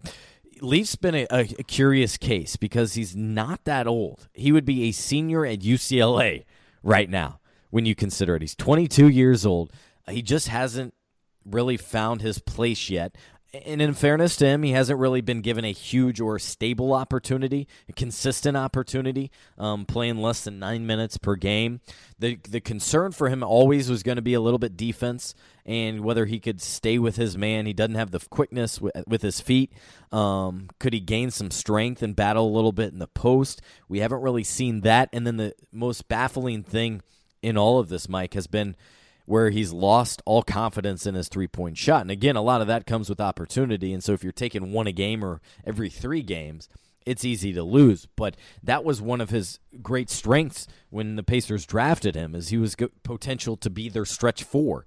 [0.61, 4.27] Leaf's been a, a, a, curious case because he's not that old.
[4.33, 6.45] He would be a senior at UCLA
[6.83, 7.39] right now.
[7.69, 8.41] when you consider it.
[8.41, 9.71] He's 22 years old.
[10.09, 10.93] He just hasn't
[11.45, 13.15] really found his place yet.
[13.53, 17.67] And in fairness to him, he hasn't really been given a huge or stable opportunity,
[17.87, 21.79] a consistent opportunity, um, playing less than nine minutes per game.
[22.19, 25.33] The the concern for him always was going to be a little bit defense
[25.65, 27.65] and whether he could stay with his man.
[27.65, 29.71] He doesn't have the quickness with, with his feet.
[30.11, 33.61] Um, could he gain some strength and battle a little bit in the post?
[33.87, 35.09] We haven't really seen that.
[35.13, 37.01] And then the most baffling thing
[37.41, 38.75] in all of this, Mike, has been
[39.27, 42.01] where he's lost all confidence in his three point shot.
[42.01, 43.93] And again, a lot of that comes with opportunity.
[43.93, 46.69] And so if you're taking one a game or every three games,
[47.05, 48.07] it's easy to lose.
[48.15, 52.57] But that was one of his great strengths when the Pacers drafted him, is he
[52.57, 54.85] was potential to be their stretch four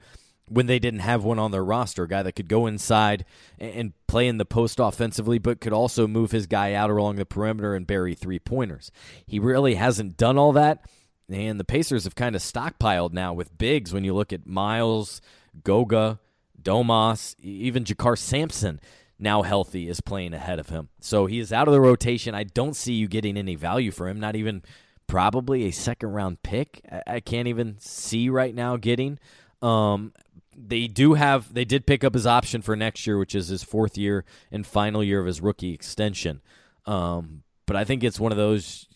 [0.48, 3.26] when they didn't have one on their roster, a guy that could go inside
[3.58, 7.26] and play in the post offensively, but could also move his guy out along the
[7.26, 8.90] perimeter and bury three pointers.
[9.26, 10.84] He really hasn't done all that.
[11.32, 15.20] And the Pacers have kind of stockpiled now with bigs when you look at Miles,
[15.62, 16.18] Goga,
[16.60, 18.80] Domas, even JaKarr Sampson
[19.20, 20.88] now healthy is playing ahead of him.
[21.00, 22.34] So he is out of the rotation.
[22.34, 24.62] I don't see you getting any value for him, not even
[25.06, 26.80] probably a second round pick.
[27.06, 29.18] I can't even see right now getting.
[29.60, 30.14] Um,
[30.56, 33.62] they do have they did pick up his option for next year, which is his
[33.62, 36.40] fourth year and final year of his rookie extension.
[36.86, 38.88] Um, but I think it's one of those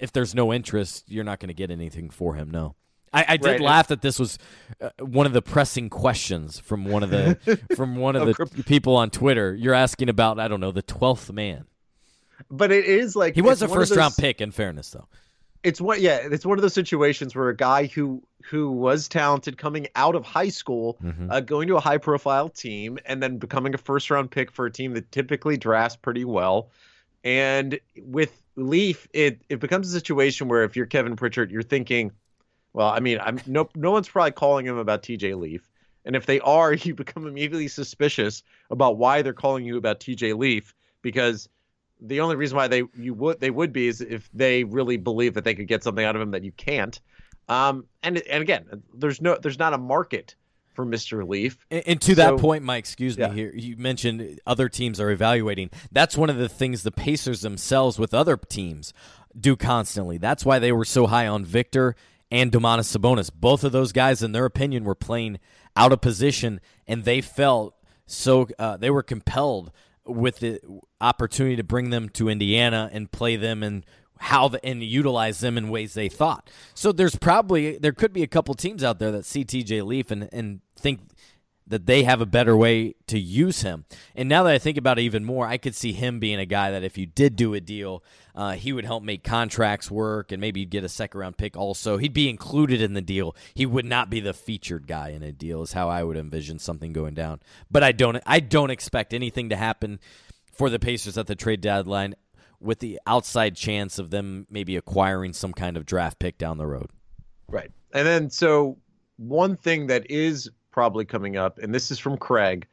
[0.00, 2.50] if there's no interest, you're not going to get anything for him.
[2.50, 2.74] No.
[3.14, 3.60] I, I did right.
[3.60, 4.38] laugh that this was
[4.80, 8.96] uh, one of the pressing questions from one of the from one of the people
[8.96, 9.54] on Twitter.
[9.54, 11.66] You're asking about I don't know the twelfth man,
[12.50, 14.40] but it is like he was a first those, round pick.
[14.40, 15.06] In fairness, though,
[15.62, 19.58] it's what yeah, it's one of those situations where a guy who who was talented
[19.58, 21.30] coming out of high school, mm-hmm.
[21.30, 24.66] uh, going to a high profile team, and then becoming a first round pick for
[24.66, 26.68] a team that typically drafts pretty well,
[27.22, 32.12] and with Leaf, it it becomes a situation where if you're Kevin Pritchard, you're thinking,
[32.72, 35.68] well, I mean, I'm no no one's probably calling him about TJ Leaf,
[36.04, 40.36] and if they are, you become immediately suspicious about why they're calling you about TJ
[40.36, 41.48] Leaf because
[42.00, 45.34] the only reason why they you would they would be is if they really believe
[45.34, 47.00] that they could get something out of him that you can't.
[47.48, 50.34] Um, and and again, there's no there's not a market
[50.74, 51.26] for Mr.
[51.26, 51.58] Leaf.
[51.70, 53.28] And, and to so, that point, Mike, excuse yeah.
[53.28, 55.70] me here, you mentioned other teams are evaluating.
[55.92, 58.92] That's one of the things the Pacers themselves with other teams
[59.38, 60.18] do constantly.
[60.18, 61.96] That's why they were so high on Victor
[62.30, 63.30] and Domantas Sabonis.
[63.32, 65.38] Both of those guys, in their opinion, were playing
[65.76, 67.74] out of position, and they felt
[68.06, 69.72] so uh, they were compelled
[70.06, 70.60] with the
[71.00, 73.84] opportunity to bring them to Indiana and play them and
[74.18, 76.50] how the, and utilize them in ways they thought.
[76.74, 80.10] So there's probably there could be a couple teams out there that see TJ Leaf
[80.10, 81.00] and and think
[81.66, 83.86] that they have a better way to use him.
[84.14, 86.44] And now that I think about it even more, I could see him being a
[86.44, 90.30] guy that if you did do a deal, uh, he would help make contracts work
[90.30, 91.96] and maybe you'd get a second round pick also.
[91.96, 93.34] He'd be included in the deal.
[93.54, 96.58] He would not be the featured guy in a deal is how I would envision
[96.58, 97.40] something going down.
[97.70, 100.00] But I don't I don't expect anything to happen
[100.52, 102.14] for the Pacers at the trade deadline
[102.60, 106.66] with the outside chance of them maybe acquiring some kind of draft pick down the
[106.66, 106.90] road.
[107.48, 107.70] Right.
[107.94, 108.76] And then so
[109.16, 112.66] one thing that is probably coming up, and this is from Craig.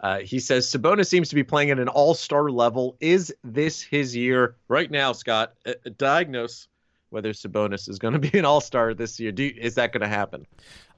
[0.00, 2.96] Uh, he says Sabonis seems to be playing at an all-star level.
[2.98, 5.54] Is this his year right now, Scott?
[5.64, 6.66] Uh, diagnose
[7.10, 9.30] whether Sabonis is going to be an all-star this year.
[9.30, 10.48] Do, is that going to happen?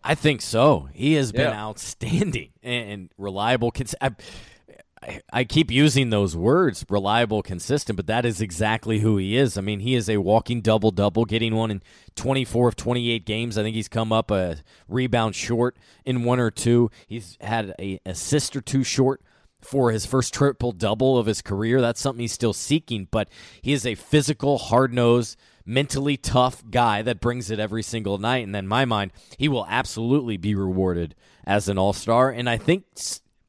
[0.02, 0.88] I think so.
[0.94, 1.62] He has been yeah.
[1.62, 3.70] outstanding and, reliable.
[4.00, 4.12] I,
[5.32, 9.56] I, keep using those words, reliable, consistent, but that is exactly who he is.
[9.56, 11.82] I mean, he is a walking double double, getting one in
[12.16, 13.56] 24 of 28 games.
[13.56, 16.90] I think he's come up a rebound short in one or two.
[17.06, 19.22] He's had a assist or two short
[19.60, 21.80] for his first triple double of his career.
[21.80, 23.28] That's something he's still seeking, but
[23.62, 28.46] he is a physical, hard nosed, mentally tough guy that brings it every single night.
[28.46, 31.14] And in my mind, he will absolutely be rewarded
[31.44, 32.30] as an all star.
[32.30, 32.84] And I think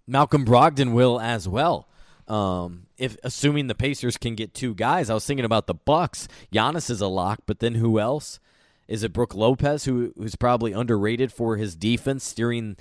[0.07, 1.87] Malcolm Brogdon will as well.
[2.27, 6.27] Um, if assuming the Pacers can get two guys, I was thinking about the Bucks.
[6.51, 8.39] Giannis is a lock, but then who else?
[8.87, 12.77] Is it Brook Lopez, who who's probably underrated for his defense, steering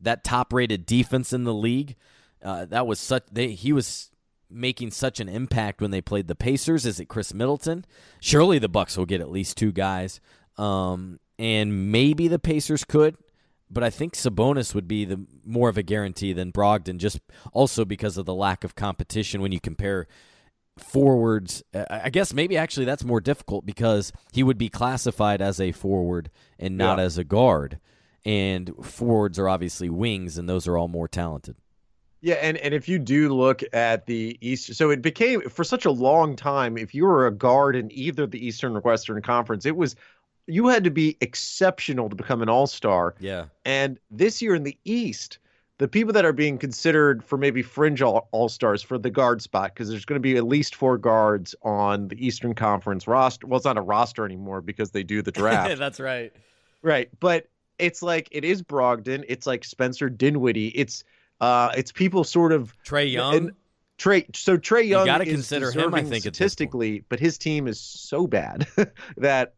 [0.00, 1.96] that top-rated defense in the league?
[2.42, 3.24] Uh, that was such.
[3.30, 4.10] They, he was
[4.50, 6.86] making such an impact when they played the Pacers.
[6.86, 7.84] Is it Khris Middleton?
[8.20, 10.20] Surely the Bucks will get at least two guys,
[10.56, 13.16] um, and maybe the Pacers could
[13.70, 17.20] but I think Sabonis would be the more of a guarantee than Brogdon, just
[17.52, 20.06] also because of the lack of competition when you compare
[20.76, 21.62] forwards.
[21.72, 25.72] Uh, I guess maybe actually that's more difficult because he would be classified as a
[25.72, 27.04] forward and not yeah.
[27.04, 27.78] as a guard.
[28.24, 31.56] And forwards are obviously wings, and those are all more talented.
[32.22, 35.86] Yeah, and, and if you do look at the East, so it became for such
[35.86, 39.64] a long time, if you were a guard in either the Eastern or Western Conference,
[39.64, 39.96] it was
[40.50, 43.14] you had to be exceptional to become an all-star.
[43.20, 43.46] Yeah.
[43.64, 45.38] And this year in the East,
[45.78, 49.72] the people that are being considered for maybe fringe all stars for the guard spot,
[49.74, 53.46] because there's going to be at least four guards on the Eastern Conference roster.
[53.46, 55.78] Well, it's not a roster anymore because they do the draft.
[55.78, 56.32] That's right.
[56.82, 57.08] Right.
[57.18, 59.24] But it's like it is Brogdon.
[59.26, 60.68] It's like Spencer Dinwiddie.
[60.68, 61.04] It's
[61.40, 63.34] uh it's people sort of Trae Young.
[63.34, 63.52] And
[63.98, 67.66] Trae so Trae Young you got to consider him I think statistically, but his team
[67.66, 68.66] is so bad
[69.16, 69.54] that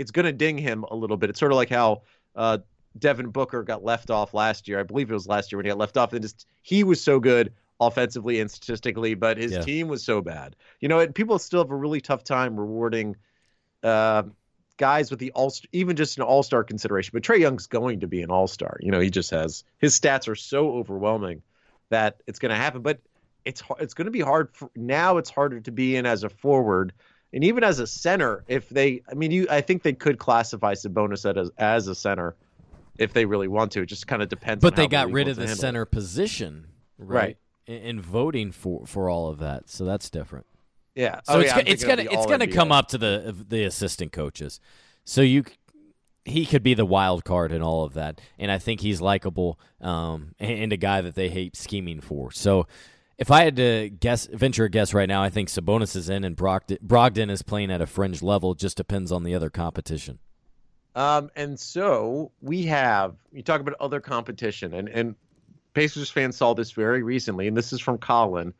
[0.00, 1.30] it's going to ding him a little bit.
[1.30, 2.02] It's sort of like how
[2.34, 2.58] uh
[2.98, 4.80] Devin Booker got left off last year.
[4.80, 6.12] I believe it was last year when he got left off.
[6.12, 9.60] And just he was so good offensively and statistically, but his yeah.
[9.60, 10.56] team was so bad.
[10.80, 13.16] You know, people still have a really tough time rewarding
[13.82, 14.24] uh,
[14.76, 17.10] guys with the all even just an all star consideration.
[17.14, 18.78] But Trae Young's going to be an all star.
[18.80, 21.42] You know, he just has his stats are so overwhelming
[21.90, 22.82] that it's going to happen.
[22.82, 23.00] But
[23.44, 25.18] it's it's going to be hard for, now.
[25.18, 26.92] It's harder to be in as a forward.
[27.32, 30.74] And even as a center, if they, I mean, you, I think they could classify
[30.74, 32.34] Sabonis as as a center
[32.98, 33.82] if they really want to.
[33.82, 34.62] It just kind of depends.
[34.62, 35.86] But they got rid of the center it.
[35.86, 36.66] position,
[36.98, 37.16] right?
[37.16, 37.36] right.
[37.66, 40.46] In, in, voting for for all of that, so that's different.
[40.94, 41.20] Yeah.
[41.24, 44.60] So oh, it's, yeah, it's gonna it's gonna come up to the the assistant coaches.
[45.04, 45.44] So you
[46.24, 49.58] he could be the wild card in all of that, and I think he's likable
[49.80, 52.30] um, and a guy that they hate scheming for.
[52.32, 52.66] So.
[53.20, 56.24] If I had to guess, venture a guess right now, I think Sabonis is in
[56.24, 58.52] and Brogdon, Brogdon is playing at a fringe level.
[58.52, 60.18] It just depends on the other competition.
[60.94, 65.14] Um, and so we have you talk about other competition, and and
[65.74, 68.52] Pacers fans saw this very recently, and this is from Colin.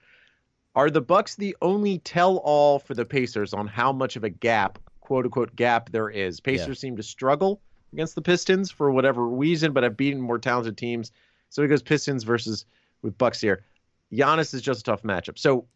[0.76, 4.78] Are the Bucks the only tell-all for the Pacers on how much of a gap,
[5.00, 6.38] quote unquote, gap there is?
[6.38, 6.74] Pacers yeah.
[6.74, 7.60] seem to struggle
[7.92, 11.10] against the Pistons for whatever reason, but have beaten more talented teams.
[11.48, 12.66] So he goes Pistons versus
[13.02, 13.64] with Bucks here.
[14.12, 15.38] Giannis is just a tough matchup.
[15.38, 15.66] So,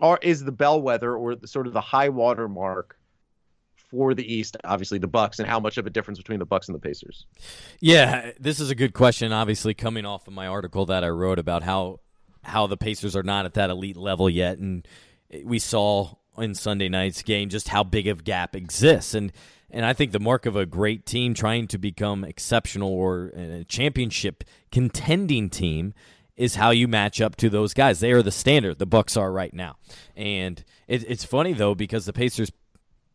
[0.00, 2.96] are is the bellwether or the, sort of the high water mark
[3.90, 6.68] for the East, obviously the Bucks, and how much of a difference between the Bucks
[6.68, 7.26] and the Pacers?
[7.80, 9.32] Yeah, this is a good question.
[9.32, 12.00] Obviously, coming off of my article that I wrote about how
[12.44, 14.86] how the Pacers are not at that elite level yet, and
[15.44, 19.32] we saw in Sunday night's game just how big of gap exists, and
[19.70, 23.64] and I think the mark of a great team trying to become exceptional or a
[23.64, 25.92] championship contending team
[26.38, 28.00] is how you match up to those guys.
[28.00, 28.78] They are the standard.
[28.78, 29.76] The Bucks are right now,
[30.16, 32.50] and it, it's funny though because the Pacers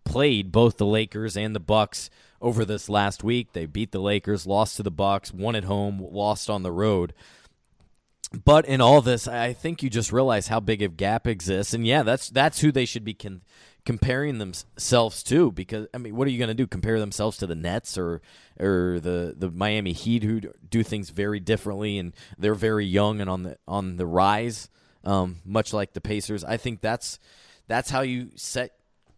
[0.03, 2.09] played both the Lakers and the Bucks
[2.41, 3.53] over this last week.
[3.53, 7.13] They beat the Lakers, lost to the Bucks, won at home, lost on the road.
[8.45, 11.87] But in all this, I think you just realize how big a gap exists, and
[11.87, 13.41] yeah, that's that's who they should be con-
[13.85, 15.51] comparing themselves to.
[15.51, 16.67] Because I mean, what are you going to do?
[16.67, 18.21] Compare themselves to the Nets or
[18.59, 23.29] or the the Miami Heat, who do things very differently, and they're very young and
[23.29, 24.69] on the on the rise,
[25.03, 26.43] um, much like the Pacers.
[26.43, 27.19] I think that's
[27.67, 28.71] that's how you set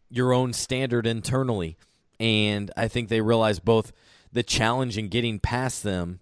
[0.10, 1.78] your own standard internally.
[2.20, 3.92] And I think they realize both
[4.32, 6.20] the challenge in getting past them,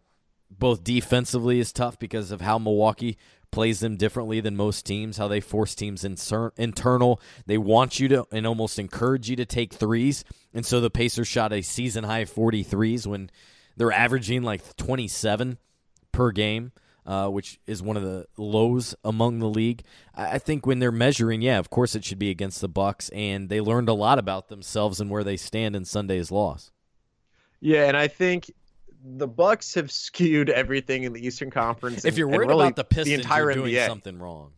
[0.50, 3.18] both defensively, is tough because of how Milwaukee
[3.54, 7.22] plays them differently than most teams, how they force teams inser- internal.
[7.46, 10.26] They want you to and almost encourage you to take threes.
[10.54, 13.30] And so the Pacers shot a season high 43s when
[13.78, 15.58] they're averaging like 27
[16.12, 16.72] per game
[17.06, 19.84] uh, which is one of the lows among the league.
[20.16, 23.50] I think when they're measuring, yeah, of course it should be against the Bucks, and
[23.50, 26.72] they learned a lot about themselves and where they stand in Sunday's loss.
[27.60, 28.52] Yeah, and I think
[29.04, 32.06] the Bucks have skewed everything in the Eastern Conference.
[32.06, 33.88] If you're worried really about the Pistons, the entire you're doing NBA.
[33.88, 34.54] something wrong.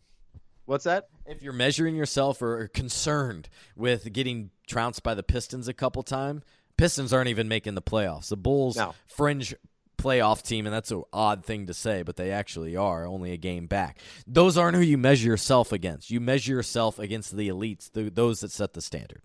[0.66, 1.08] What's that?
[1.26, 6.42] If you're measuring yourself or concerned with getting trounced by the Pistons a couple times,
[6.76, 8.28] Pistons aren't even making the playoffs.
[8.28, 8.94] The Bulls no.
[9.06, 9.54] fringe
[9.96, 13.36] playoff team, and that's an odd thing to say, but they actually are only a
[13.36, 13.98] game back.
[14.26, 16.10] Those aren't who you measure yourself against.
[16.10, 19.22] You measure yourself against the elites, the, those that set the standard.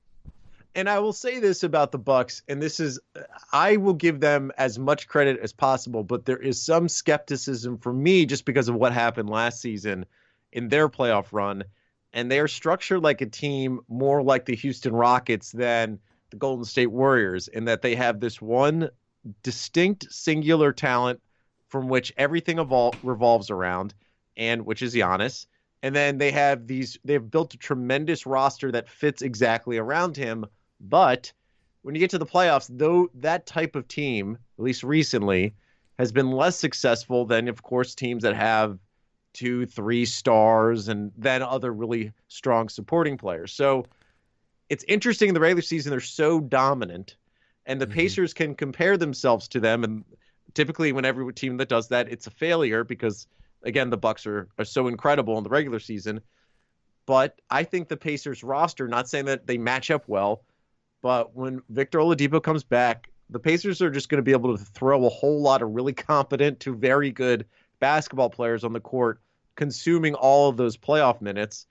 [0.73, 2.97] And I will say this about the Bucks, and this is,
[3.51, 7.91] I will give them as much credit as possible, but there is some skepticism for
[7.91, 10.05] me just because of what happened last season
[10.53, 11.65] in their playoff run,
[12.13, 16.63] and they are structured like a team more like the Houston Rockets than the Golden
[16.63, 18.89] State Warriors, in that they have this one
[19.43, 21.21] distinct singular talent
[21.67, 23.93] from which everything evol- revolves around,
[24.37, 25.47] and which is Giannis.
[25.83, 30.45] And then they have these, they've built a tremendous roster that fits exactly around him.
[30.81, 31.31] But
[31.83, 35.53] when you get to the playoffs, though, that type of team, at least recently,
[35.97, 38.79] has been less successful than, of course, teams that have
[39.33, 43.53] two, three stars and then other really strong supporting players.
[43.53, 43.85] So
[44.69, 47.15] it's interesting in the regular season, they're so dominant
[47.65, 47.95] and the mm-hmm.
[47.95, 49.83] Pacers can compare themselves to them.
[49.83, 50.03] And
[50.53, 53.27] typically, when every team that does that, it's a failure because
[53.63, 56.21] again, the Bucks are are so incredible in the regular season.
[57.05, 60.43] But I think the Pacers roster, not saying that they match up well,
[61.01, 64.63] but when Victor Oladipo comes back, the Pacers are just going to be able to
[64.63, 67.45] throw a whole lot of really competent to very good
[67.79, 69.19] basketball players on the court,
[69.55, 71.65] consuming all of those playoff minutes.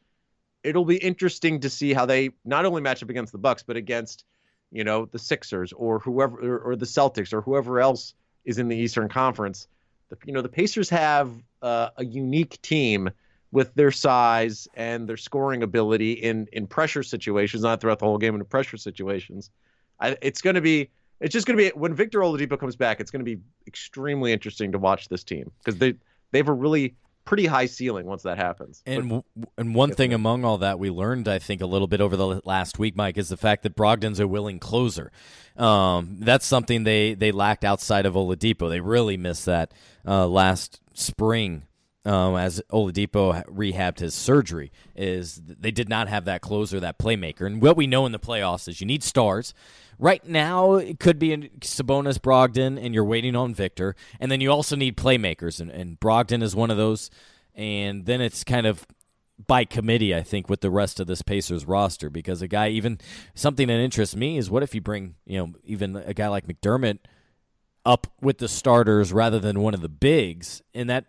[0.64, 3.76] It'll be interesting to see how they not only match up against the Bucks, but
[3.76, 4.24] against,
[4.72, 8.14] you know, the Sixers or whoever or, or the Celtics or whoever else
[8.44, 9.68] is in the Eastern Conference.
[10.08, 11.30] The, you know, the Pacers have
[11.62, 13.10] uh, a unique team
[13.52, 18.18] with their size and their scoring ability in in pressure situations, not throughout the whole
[18.18, 19.50] game in pressure situations.
[19.98, 20.90] I, it's going to be
[21.20, 23.00] it's just going to be when Victor Oladipo comes back.
[23.00, 25.94] It's going to be extremely interesting to watch this team because they
[26.30, 26.94] they have a really
[27.24, 28.82] pretty high ceiling once that happens.
[28.86, 29.24] And but,
[29.58, 32.40] and one thing among all that we learned, I think, a little bit over the
[32.44, 35.12] last week, Mike, is the fact that Brogdon's a willing closer.
[35.56, 38.68] Um, that's something they they lacked outside of Oladipo.
[38.68, 39.72] They really missed that
[40.06, 41.64] uh, last spring
[42.04, 47.46] um, as Oladipo rehabbed his surgery, is they did not have that closer, that playmaker.
[47.46, 49.52] And what we know in the playoffs is you need stars.
[49.98, 53.94] Right now, it could be Sabonis, Brogdon, and you're waiting on Victor.
[54.18, 57.10] And then you also need playmakers, and, and Brogdon is one of those.
[57.54, 58.86] And then it's kind of
[59.46, 62.98] by committee, I think, with the rest of this Pacers roster because a guy, even
[63.34, 66.46] something that interests me is what if you bring, you know, even a guy like
[66.46, 66.98] McDermott
[67.84, 71.06] up with the starters rather than one of the bigs, and that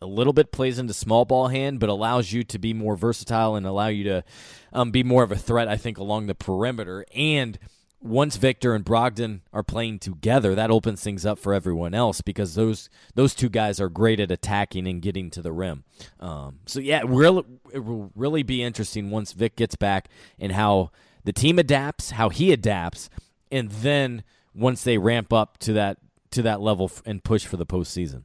[0.00, 3.54] a little bit plays into small ball hand, but allows you to be more versatile
[3.56, 4.24] and allow you to
[4.72, 7.04] um, be more of a threat, I think, along the perimeter.
[7.14, 7.58] And
[8.00, 12.54] once Victor and Brogdon are playing together, that opens things up for everyone else because
[12.54, 15.84] those those two guys are great at attacking and getting to the rim.
[16.20, 20.52] Um, so yeah, it will, it will really be interesting once Vic gets back and
[20.52, 20.90] how
[21.24, 23.10] the team adapts, how he adapts,
[23.50, 24.22] and then
[24.54, 25.98] once they ramp up to that
[26.30, 28.24] to that level and push for the postseason.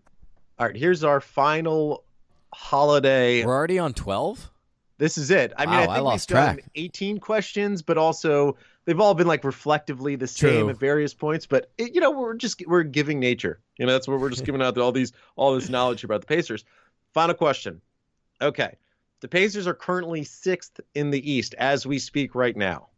[0.62, 2.03] All right, here's our final
[2.53, 3.43] holiday.
[3.43, 4.51] We're already on 12?
[4.99, 5.53] This is it.
[5.57, 6.57] I mean, I think I lost we've track.
[6.57, 8.55] done 18 questions, but also
[8.86, 10.70] they've all been like reflectively the same True.
[10.70, 11.47] at various points.
[11.47, 13.59] But it, you know, we're just we're giving nature.
[13.80, 16.28] You know, that's what we're just giving out all these all this knowledge about the
[16.28, 16.64] Pacers.
[17.12, 17.82] Final question.
[18.39, 18.78] Okay,
[19.22, 22.89] the Pacers are currently sixth in the East as we speak right now.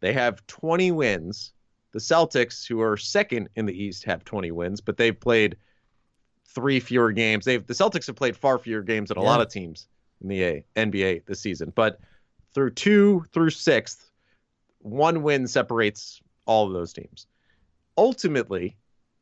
[0.00, 1.54] They have 20 wins.
[1.92, 5.56] The Celtics, who are second in the East, have 20 wins, but they've played
[6.54, 7.44] three fewer games.
[7.44, 9.28] They've the Celtics have played far fewer games than a yeah.
[9.28, 9.86] lot of teams
[10.20, 11.72] in the A, NBA this season.
[11.74, 12.00] But
[12.54, 14.10] through two through sixth,
[14.80, 17.26] one win separates all of those teams.
[17.96, 18.76] Ultimately,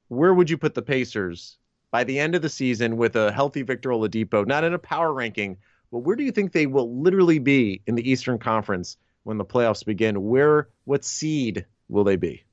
[0.09, 1.59] where would you put the Pacers
[1.91, 4.47] by the end of the season with a healthy Victor Oladipo?
[4.47, 5.57] Not in a power ranking,
[5.91, 9.45] but where do you think they will literally be in the Eastern Conference when the
[9.45, 10.25] playoffs begin?
[10.25, 12.45] Where, what seed will they be?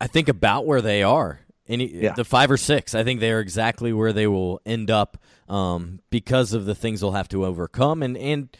[0.00, 1.40] I think about where they are.
[1.70, 2.14] Any yeah.
[2.14, 5.16] the five or six, I think they are exactly where they will end up
[5.48, 8.56] um, because of the things they'll have to overcome and and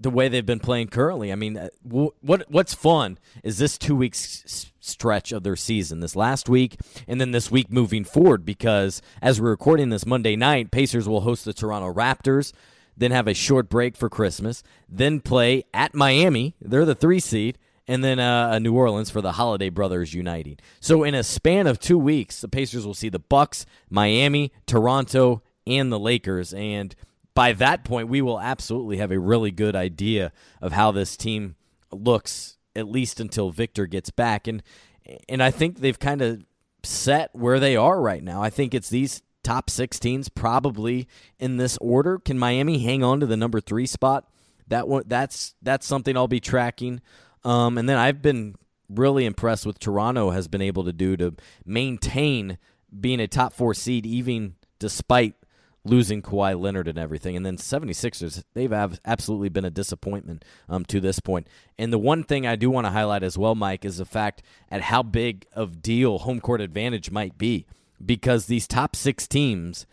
[0.00, 1.30] the way they've been playing currently.
[1.30, 6.16] I mean, uh, what what's fun is this two weeks stretch of their season, this
[6.16, 6.76] last week,
[7.06, 8.44] and then this week moving forward.
[8.44, 12.52] Because as we're recording this Monday night, Pacers will host the Toronto Raptors,
[12.96, 16.54] then have a short break for Christmas, then play at Miami.
[16.60, 17.58] They're the three seed
[17.90, 20.58] and then uh, New Orleans for the Holiday Brothers uniting.
[20.78, 25.42] So in a span of two weeks, the Pacers will see the Bucks, Miami, Toronto,
[25.66, 26.94] and the Lakers, and
[27.34, 31.56] by that point, we will absolutely have a really good idea of how this team
[31.90, 34.46] looks, at least until Victor gets back.
[34.46, 34.62] And
[35.28, 36.44] and I think they've kind of
[36.84, 38.42] set where they are right now.
[38.42, 42.18] I think it's these top six teams probably in this order.
[42.18, 44.28] Can Miami hang on to the number three spot?
[44.68, 47.00] That one, that's that's something I'll be tracking.
[47.44, 48.56] Um, and then I've been
[48.88, 51.34] really impressed with Toronto has been able to do to
[51.64, 52.58] maintain
[52.98, 55.34] being a top four seed even despite
[55.84, 57.36] losing Kawhi Leonard and everything.
[57.36, 61.46] And then 76ers, they've absolutely been a disappointment um, to this point.
[61.78, 64.42] And the one thing I do want to highlight as well, Mike, is the fact
[64.70, 67.66] at how big of deal home court advantage might be
[68.04, 69.86] because these top six teams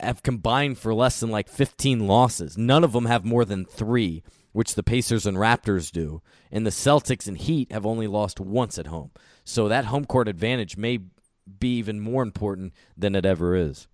[0.00, 2.56] have combined for less than like 15 losses.
[2.56, 4.22] None of them have more than three
[4.52, 8.78] which the Pacers and Raptors do, and the Celtics and Heat have only lost once
[8.78, 9.10] at home.
[9.44, 11.00] So that home court advantage may
[11.58, 13.88] be even more important than it ever is.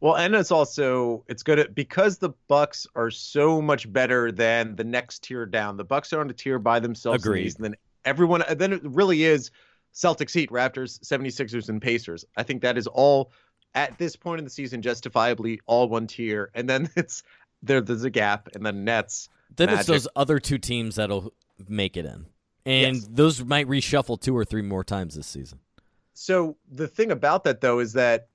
[0.00, 4.74] Well, and it's also it's good at, because the Bucks are so much better than
[4.76, 5.76] the next tier down.
[5.76, 7.24] The Bucks are on a tier by themselves.
[7.24, 7.54] Agreed.
[7.56, 7.74] And then
[8.04, 9.50] everyone then it really is
[9.94, 12.24] Celtics, Heat, Raptors, 76ers, and Pacers.
[12.36, 13.32] I think that is all
[13.74, 16.50] at this point in the season justifiably all one tier.
[16.54, 17.22] And then it's
[17.62, 19.80] there there's a gap, and then Nets then Magic.
[19.80, 21.32] it's those other two teams that'll
[21.68, 22.26] make it in.
[22.66, 23.08] And yes.
[23.10, 25.58] those might reshuffle two or three more times this season.
[26.14, 28.28] So the thing about that though is that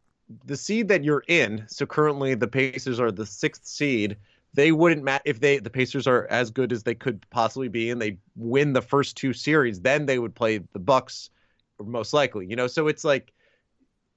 [0.46, 4.18] the seed that you're in, so currently the Pacers are the sixth seed,
[4.54, 7.90] they wouldn't ma- if they the Pacers are as good as they could possibly be
[7.90, 11.30] and they win the first two series, then they would play the Bucks
[11.80, 12.48] most likely.
[12.48, 13.34] You know, so it's like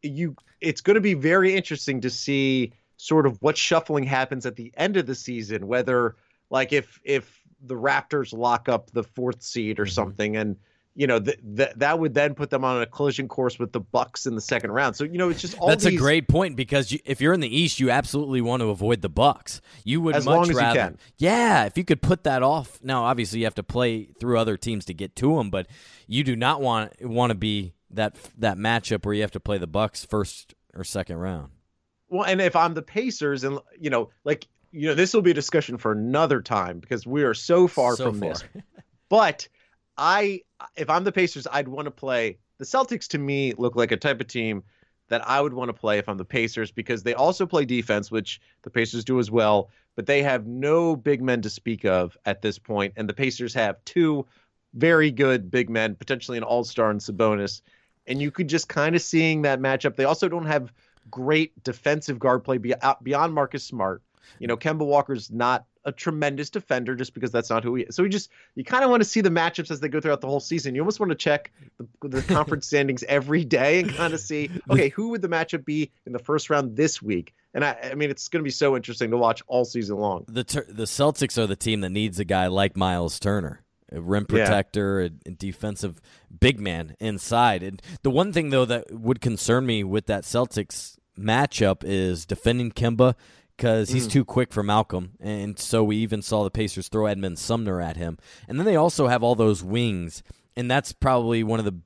[0.03, 4.57] you it's going to be very interesting to see sort of what shuffling happens at
[4.57, 6.17] the end of the season, whether
[6.51, 9.93] like if if the Raptors lock up the fourth seed or mm-hmm.
[9.93, 10.57] something and
[10.95, 13.79] you know th- th- that would then put them on a collision course with the
[13.79, 14.97] Bucks in the second round.
[14.97, 15.69] So you know it's just all.
[15.69, 15.95] That's these...
[15.95, 19.01] a great point because you, if you're in the East, you absolutely want to avoid
[19.01, 19.61] the Bucks.
[19.85, 21.67] You would as much rather, yeah.
[21.67, 22.81] If you could put that off.
[22.83, 25.69] Now, obviously, you have to play through other teams to get to them, but
[26.09, 29.57] you do not want want to be that that matchup where you have to play
[29.57, 31.53] the Bucks first or second round.
[32.09, 35.31] Well, and if I'm the Pacers, and you know, like you know, this will be
[35.31, 38.29] a discussion for another time because we are so far so from far.
[38.31, 38.45] this.
[39.09, 39.49] but
[39.97, 40.43] I
[40.77, 43.09] if I'm the Pacers, I'd want to play the Celtics.
[43.09, 44.63] To me, look like a type of team
[45.09, 48.11] that I would want to play if I'm the Pacers because they also play defense,
[48.11, 49.71] which the Pacers do as well.
[49.97, 53.55] But they have no big men to speak of at this point, and the Pacers
[53.55, 54.27] have two
[54.75, 57.63] very good big men, potentially an All Star and Sabonis.
[58.07, 59.97] And you could just kind of seeing that matchup.
[59.97, 60.73] They also don't have
[61.11, 64.03] great defensive guard play uh, beyond Marcus Smart.
[64.39, 67.97] You know, Kemba Walker's not a tremendous defender just because that's not who he is.
[67.97, 70.21] So we just you kind of want to see the matchups as they go throughout
[70.21, 70.75] the whole season.
[70.75, 74.51] You almost want to check the, the conference standings every day and kind of see
[74.71, 77.35] okay who would the matchup be in the first round this week.
[77.55, 80.25] And I, I mean, it's going to be so interesting to watch all season long.
[80.29, 84.27] The the Celtics are the team that needs a guy like Miles Turner a rim
[84.27, 85.09] protector, yeah.
[85.27, 86.01] a, a, defensive
[86.39, 87.63] big man inside.
[87.63, 92.73] And the one thing though that would concern me with that Celtics matchup is defending
[92.73, 93.15] Kemba
[93.57, 94.13] because he's mm.
[94.13, 95.13] too quick for Malcolm.
[95.21, 98.17] And so we even saw the Pacers throw Edmond Sumner at him.
[98.47, 100.23] And then they also have all those wings.
[100.57, 101.81] And that's probably one of the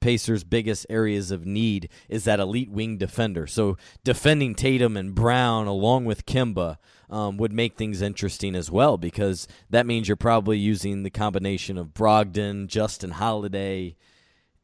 [0.00, 3.46] Pacers' biggest areas of need is that elite wing defender.
[3.46, 6.76] So defending Tatum and Brown along with Kemba
[7.08, 11.78] um, would make things interesting as well because that means you're probably using the combination
[11.78, 13.96] of Brogdon, Justin Holiday,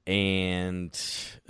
[0.06, 0.98] and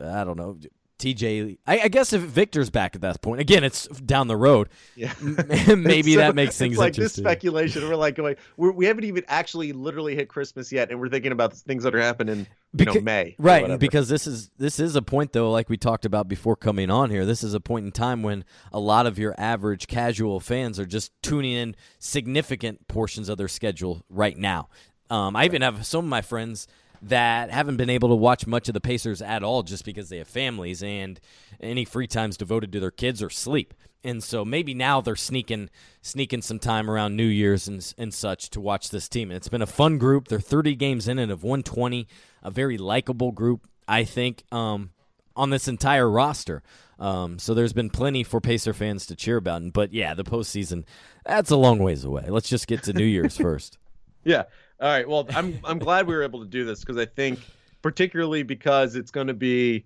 [0.00, 0.58] I don't know
[1.01, 1.59] TJ.
[1.66, 4.68] I, I, guess if Victor's back at that point, again, it's down the road.
[4.94, 7.88] Yeah, maybe so, that makes things like this speculation.
[7.88, 11.09] We're like going, we're, we have not even actually literally hit Christmas yet, and we're
[11.09, 13.78] thinking about things that are happening you know, May, right?
[13.78, 17.11] Because this is this is a point though, like we talked about before coming on
[17.11, 17.26] here.
[17.26, 20.86] This is a point in time when a lot of your average casual fans are
[20.86, 24.68] just tuning in significant portions of their schedule right now.
[25.11, 26.68] Um, I even have some of my friends
[27.03, 30.18] that haven't been able to watch much of the Pacers at all just because they
[30.18, 31.20] have families and
[31.61, 33.74] any free time's devoted to their kids or sleep.
[34.03, 35.68] And so maybe now they're sneaking
[36.03, 39.30] sneaking some time around New Year's and, and such to watch this team.
[39.30, 40.28] And it's been a fun group.
[40.28, 42.07] They're 30 games in and of 120,
[42.42, 44.90] a very likable group, I think, um,
[45.36, 46.62] on this entire roster.
[46.98, 49.72] Um, so there's been plenty for Pacer fans to cheer about.
[49.72, 50.84] But yeah, the postseason,
[51.24, 52.26] that's a long ways away.
[52.28, 53.78] Let's just get to New Year's first.
[54.24, 54.44] Yeah,
[54.81, 55.09] all right.
[55.09, 57.41] Well, I'm I'm glad we were able to do this because I think,
[57.83, 59.85] particularly because it's going to be,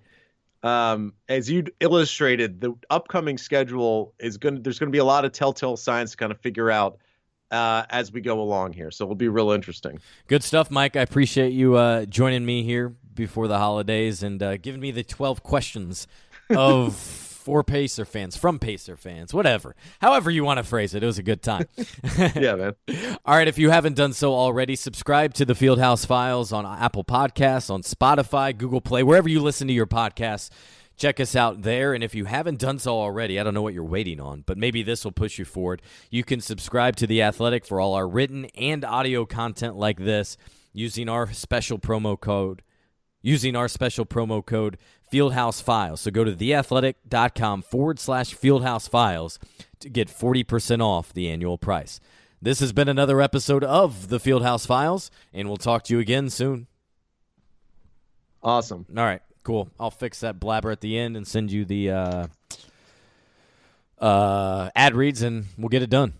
[0.63, 4.57] um, as you illustrated, the upcoming schedule is going.
[4.57, 6.99] to There's going to be a lot of telltale signs to kind of figure out
[7.51, 8.91] uh, as we go along here.
[8.91, 10.01] So it'll be real interesting.
[10.29, 10.97] Good stuff, Mike.
[10.97, 15.05] I appreciate you uh, joining me here before the holidays and uh, giving me the
[15.05, 16.07] 12 questions
[16.51, 16.95] of
[17.45, 19.77] for Pacer fans, from Pacer fans, whatever.
[20.01, 21.67] However you want to phrase it, it was a good time.
[22.35, 22.75] yeah, man.
[23.27, 27.05] All right, if you haven't done so already, subscribe to the Fieldhouse Files on Apple
[27.05, 30.49] Podcasts, on Spotify, Google Play, wherever you listen to your podcasts.
[30.97, 31.93] Check us out there.
[31.93, 34.57] And if you haven't done so already, I don't know what you're waiting on, but
[34.57, 35.83] maybe this will push you forward.
[36.09, 40.39] You can subscribe to The Athletic for all our written and audio content like this
[40.73, 42.63] using our special promo code
[43.25, 44.77] using our special promo code
[45.15, 46.01] Fieldhouse Files.
[46.01, 49.39] So go to theathletic.com forward slash Fieldhouse Files
[49.79, 52.01] to get 40% off the annual price.
[52.43, 56.31] This has been another episode of the Fieldhouse Files, and we'll talk to you again
[56.31, 56.67] soon.
[58.43, 58.87] Awesome.
[58.97, 59.71] All right, cool.
[59.79, 62.27] I'll fix that blabber at the end and send you the uh,
[64.01, 66.12] uh, ad reads, and we'll get it done.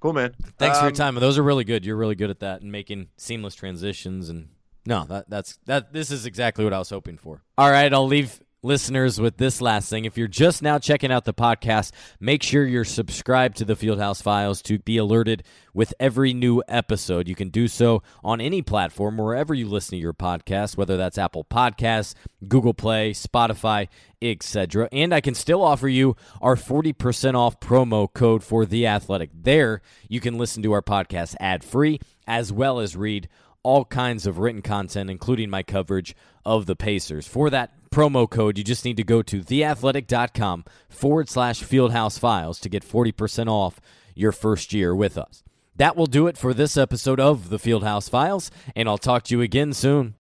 [0.00, 0.34] Cool, man.
[0.58, 1.14] Thanks um, for your um, time.
[1.14, 1.86] Those are really good.
[1.86, 4.48] You're really good at that and making seamless transitions and
[4.86, 5.92] no, that, that's that.
[5.92, 7.42] This is exactly what I was hoping for.
[7.56, 10.06] All right, I'll leave listeners with this last thing.
[10.06, 14.22] If you're just now checking out the podcast, make sure you're subscribed to the Fieldhouse
[14.22, 17.28] Files to be alerted with every new episode.
[17.28, 21.18] You can do so on any platform wherever you listen to your podcast, whether that's
[21.18, 22.14] Apple Podcasts,
[22.48, 23.88] Google Play, Spotify,
[24.22, 24.88] etc.
[24.90, 29.30] And I can still offer you our 40% off promo code for The Athletic.
[29.34, 33.28] There, you can listen to our podcast ad-free as well as read
[33.64, 37.26] all kinds of written content, including my coverage of the Pacers.
[37.26, 42.60] For that promo code, you just need to go to theathletic.com forward slash fieldhouse files
[42.60, 43.80] to get 40% off
[44.14, 45.42] your first year with us.
[45.76, 49.34] That will do it for this episode of the Fieldhouse Files, and I'll talk to
[49.34, 50.14] you again soon.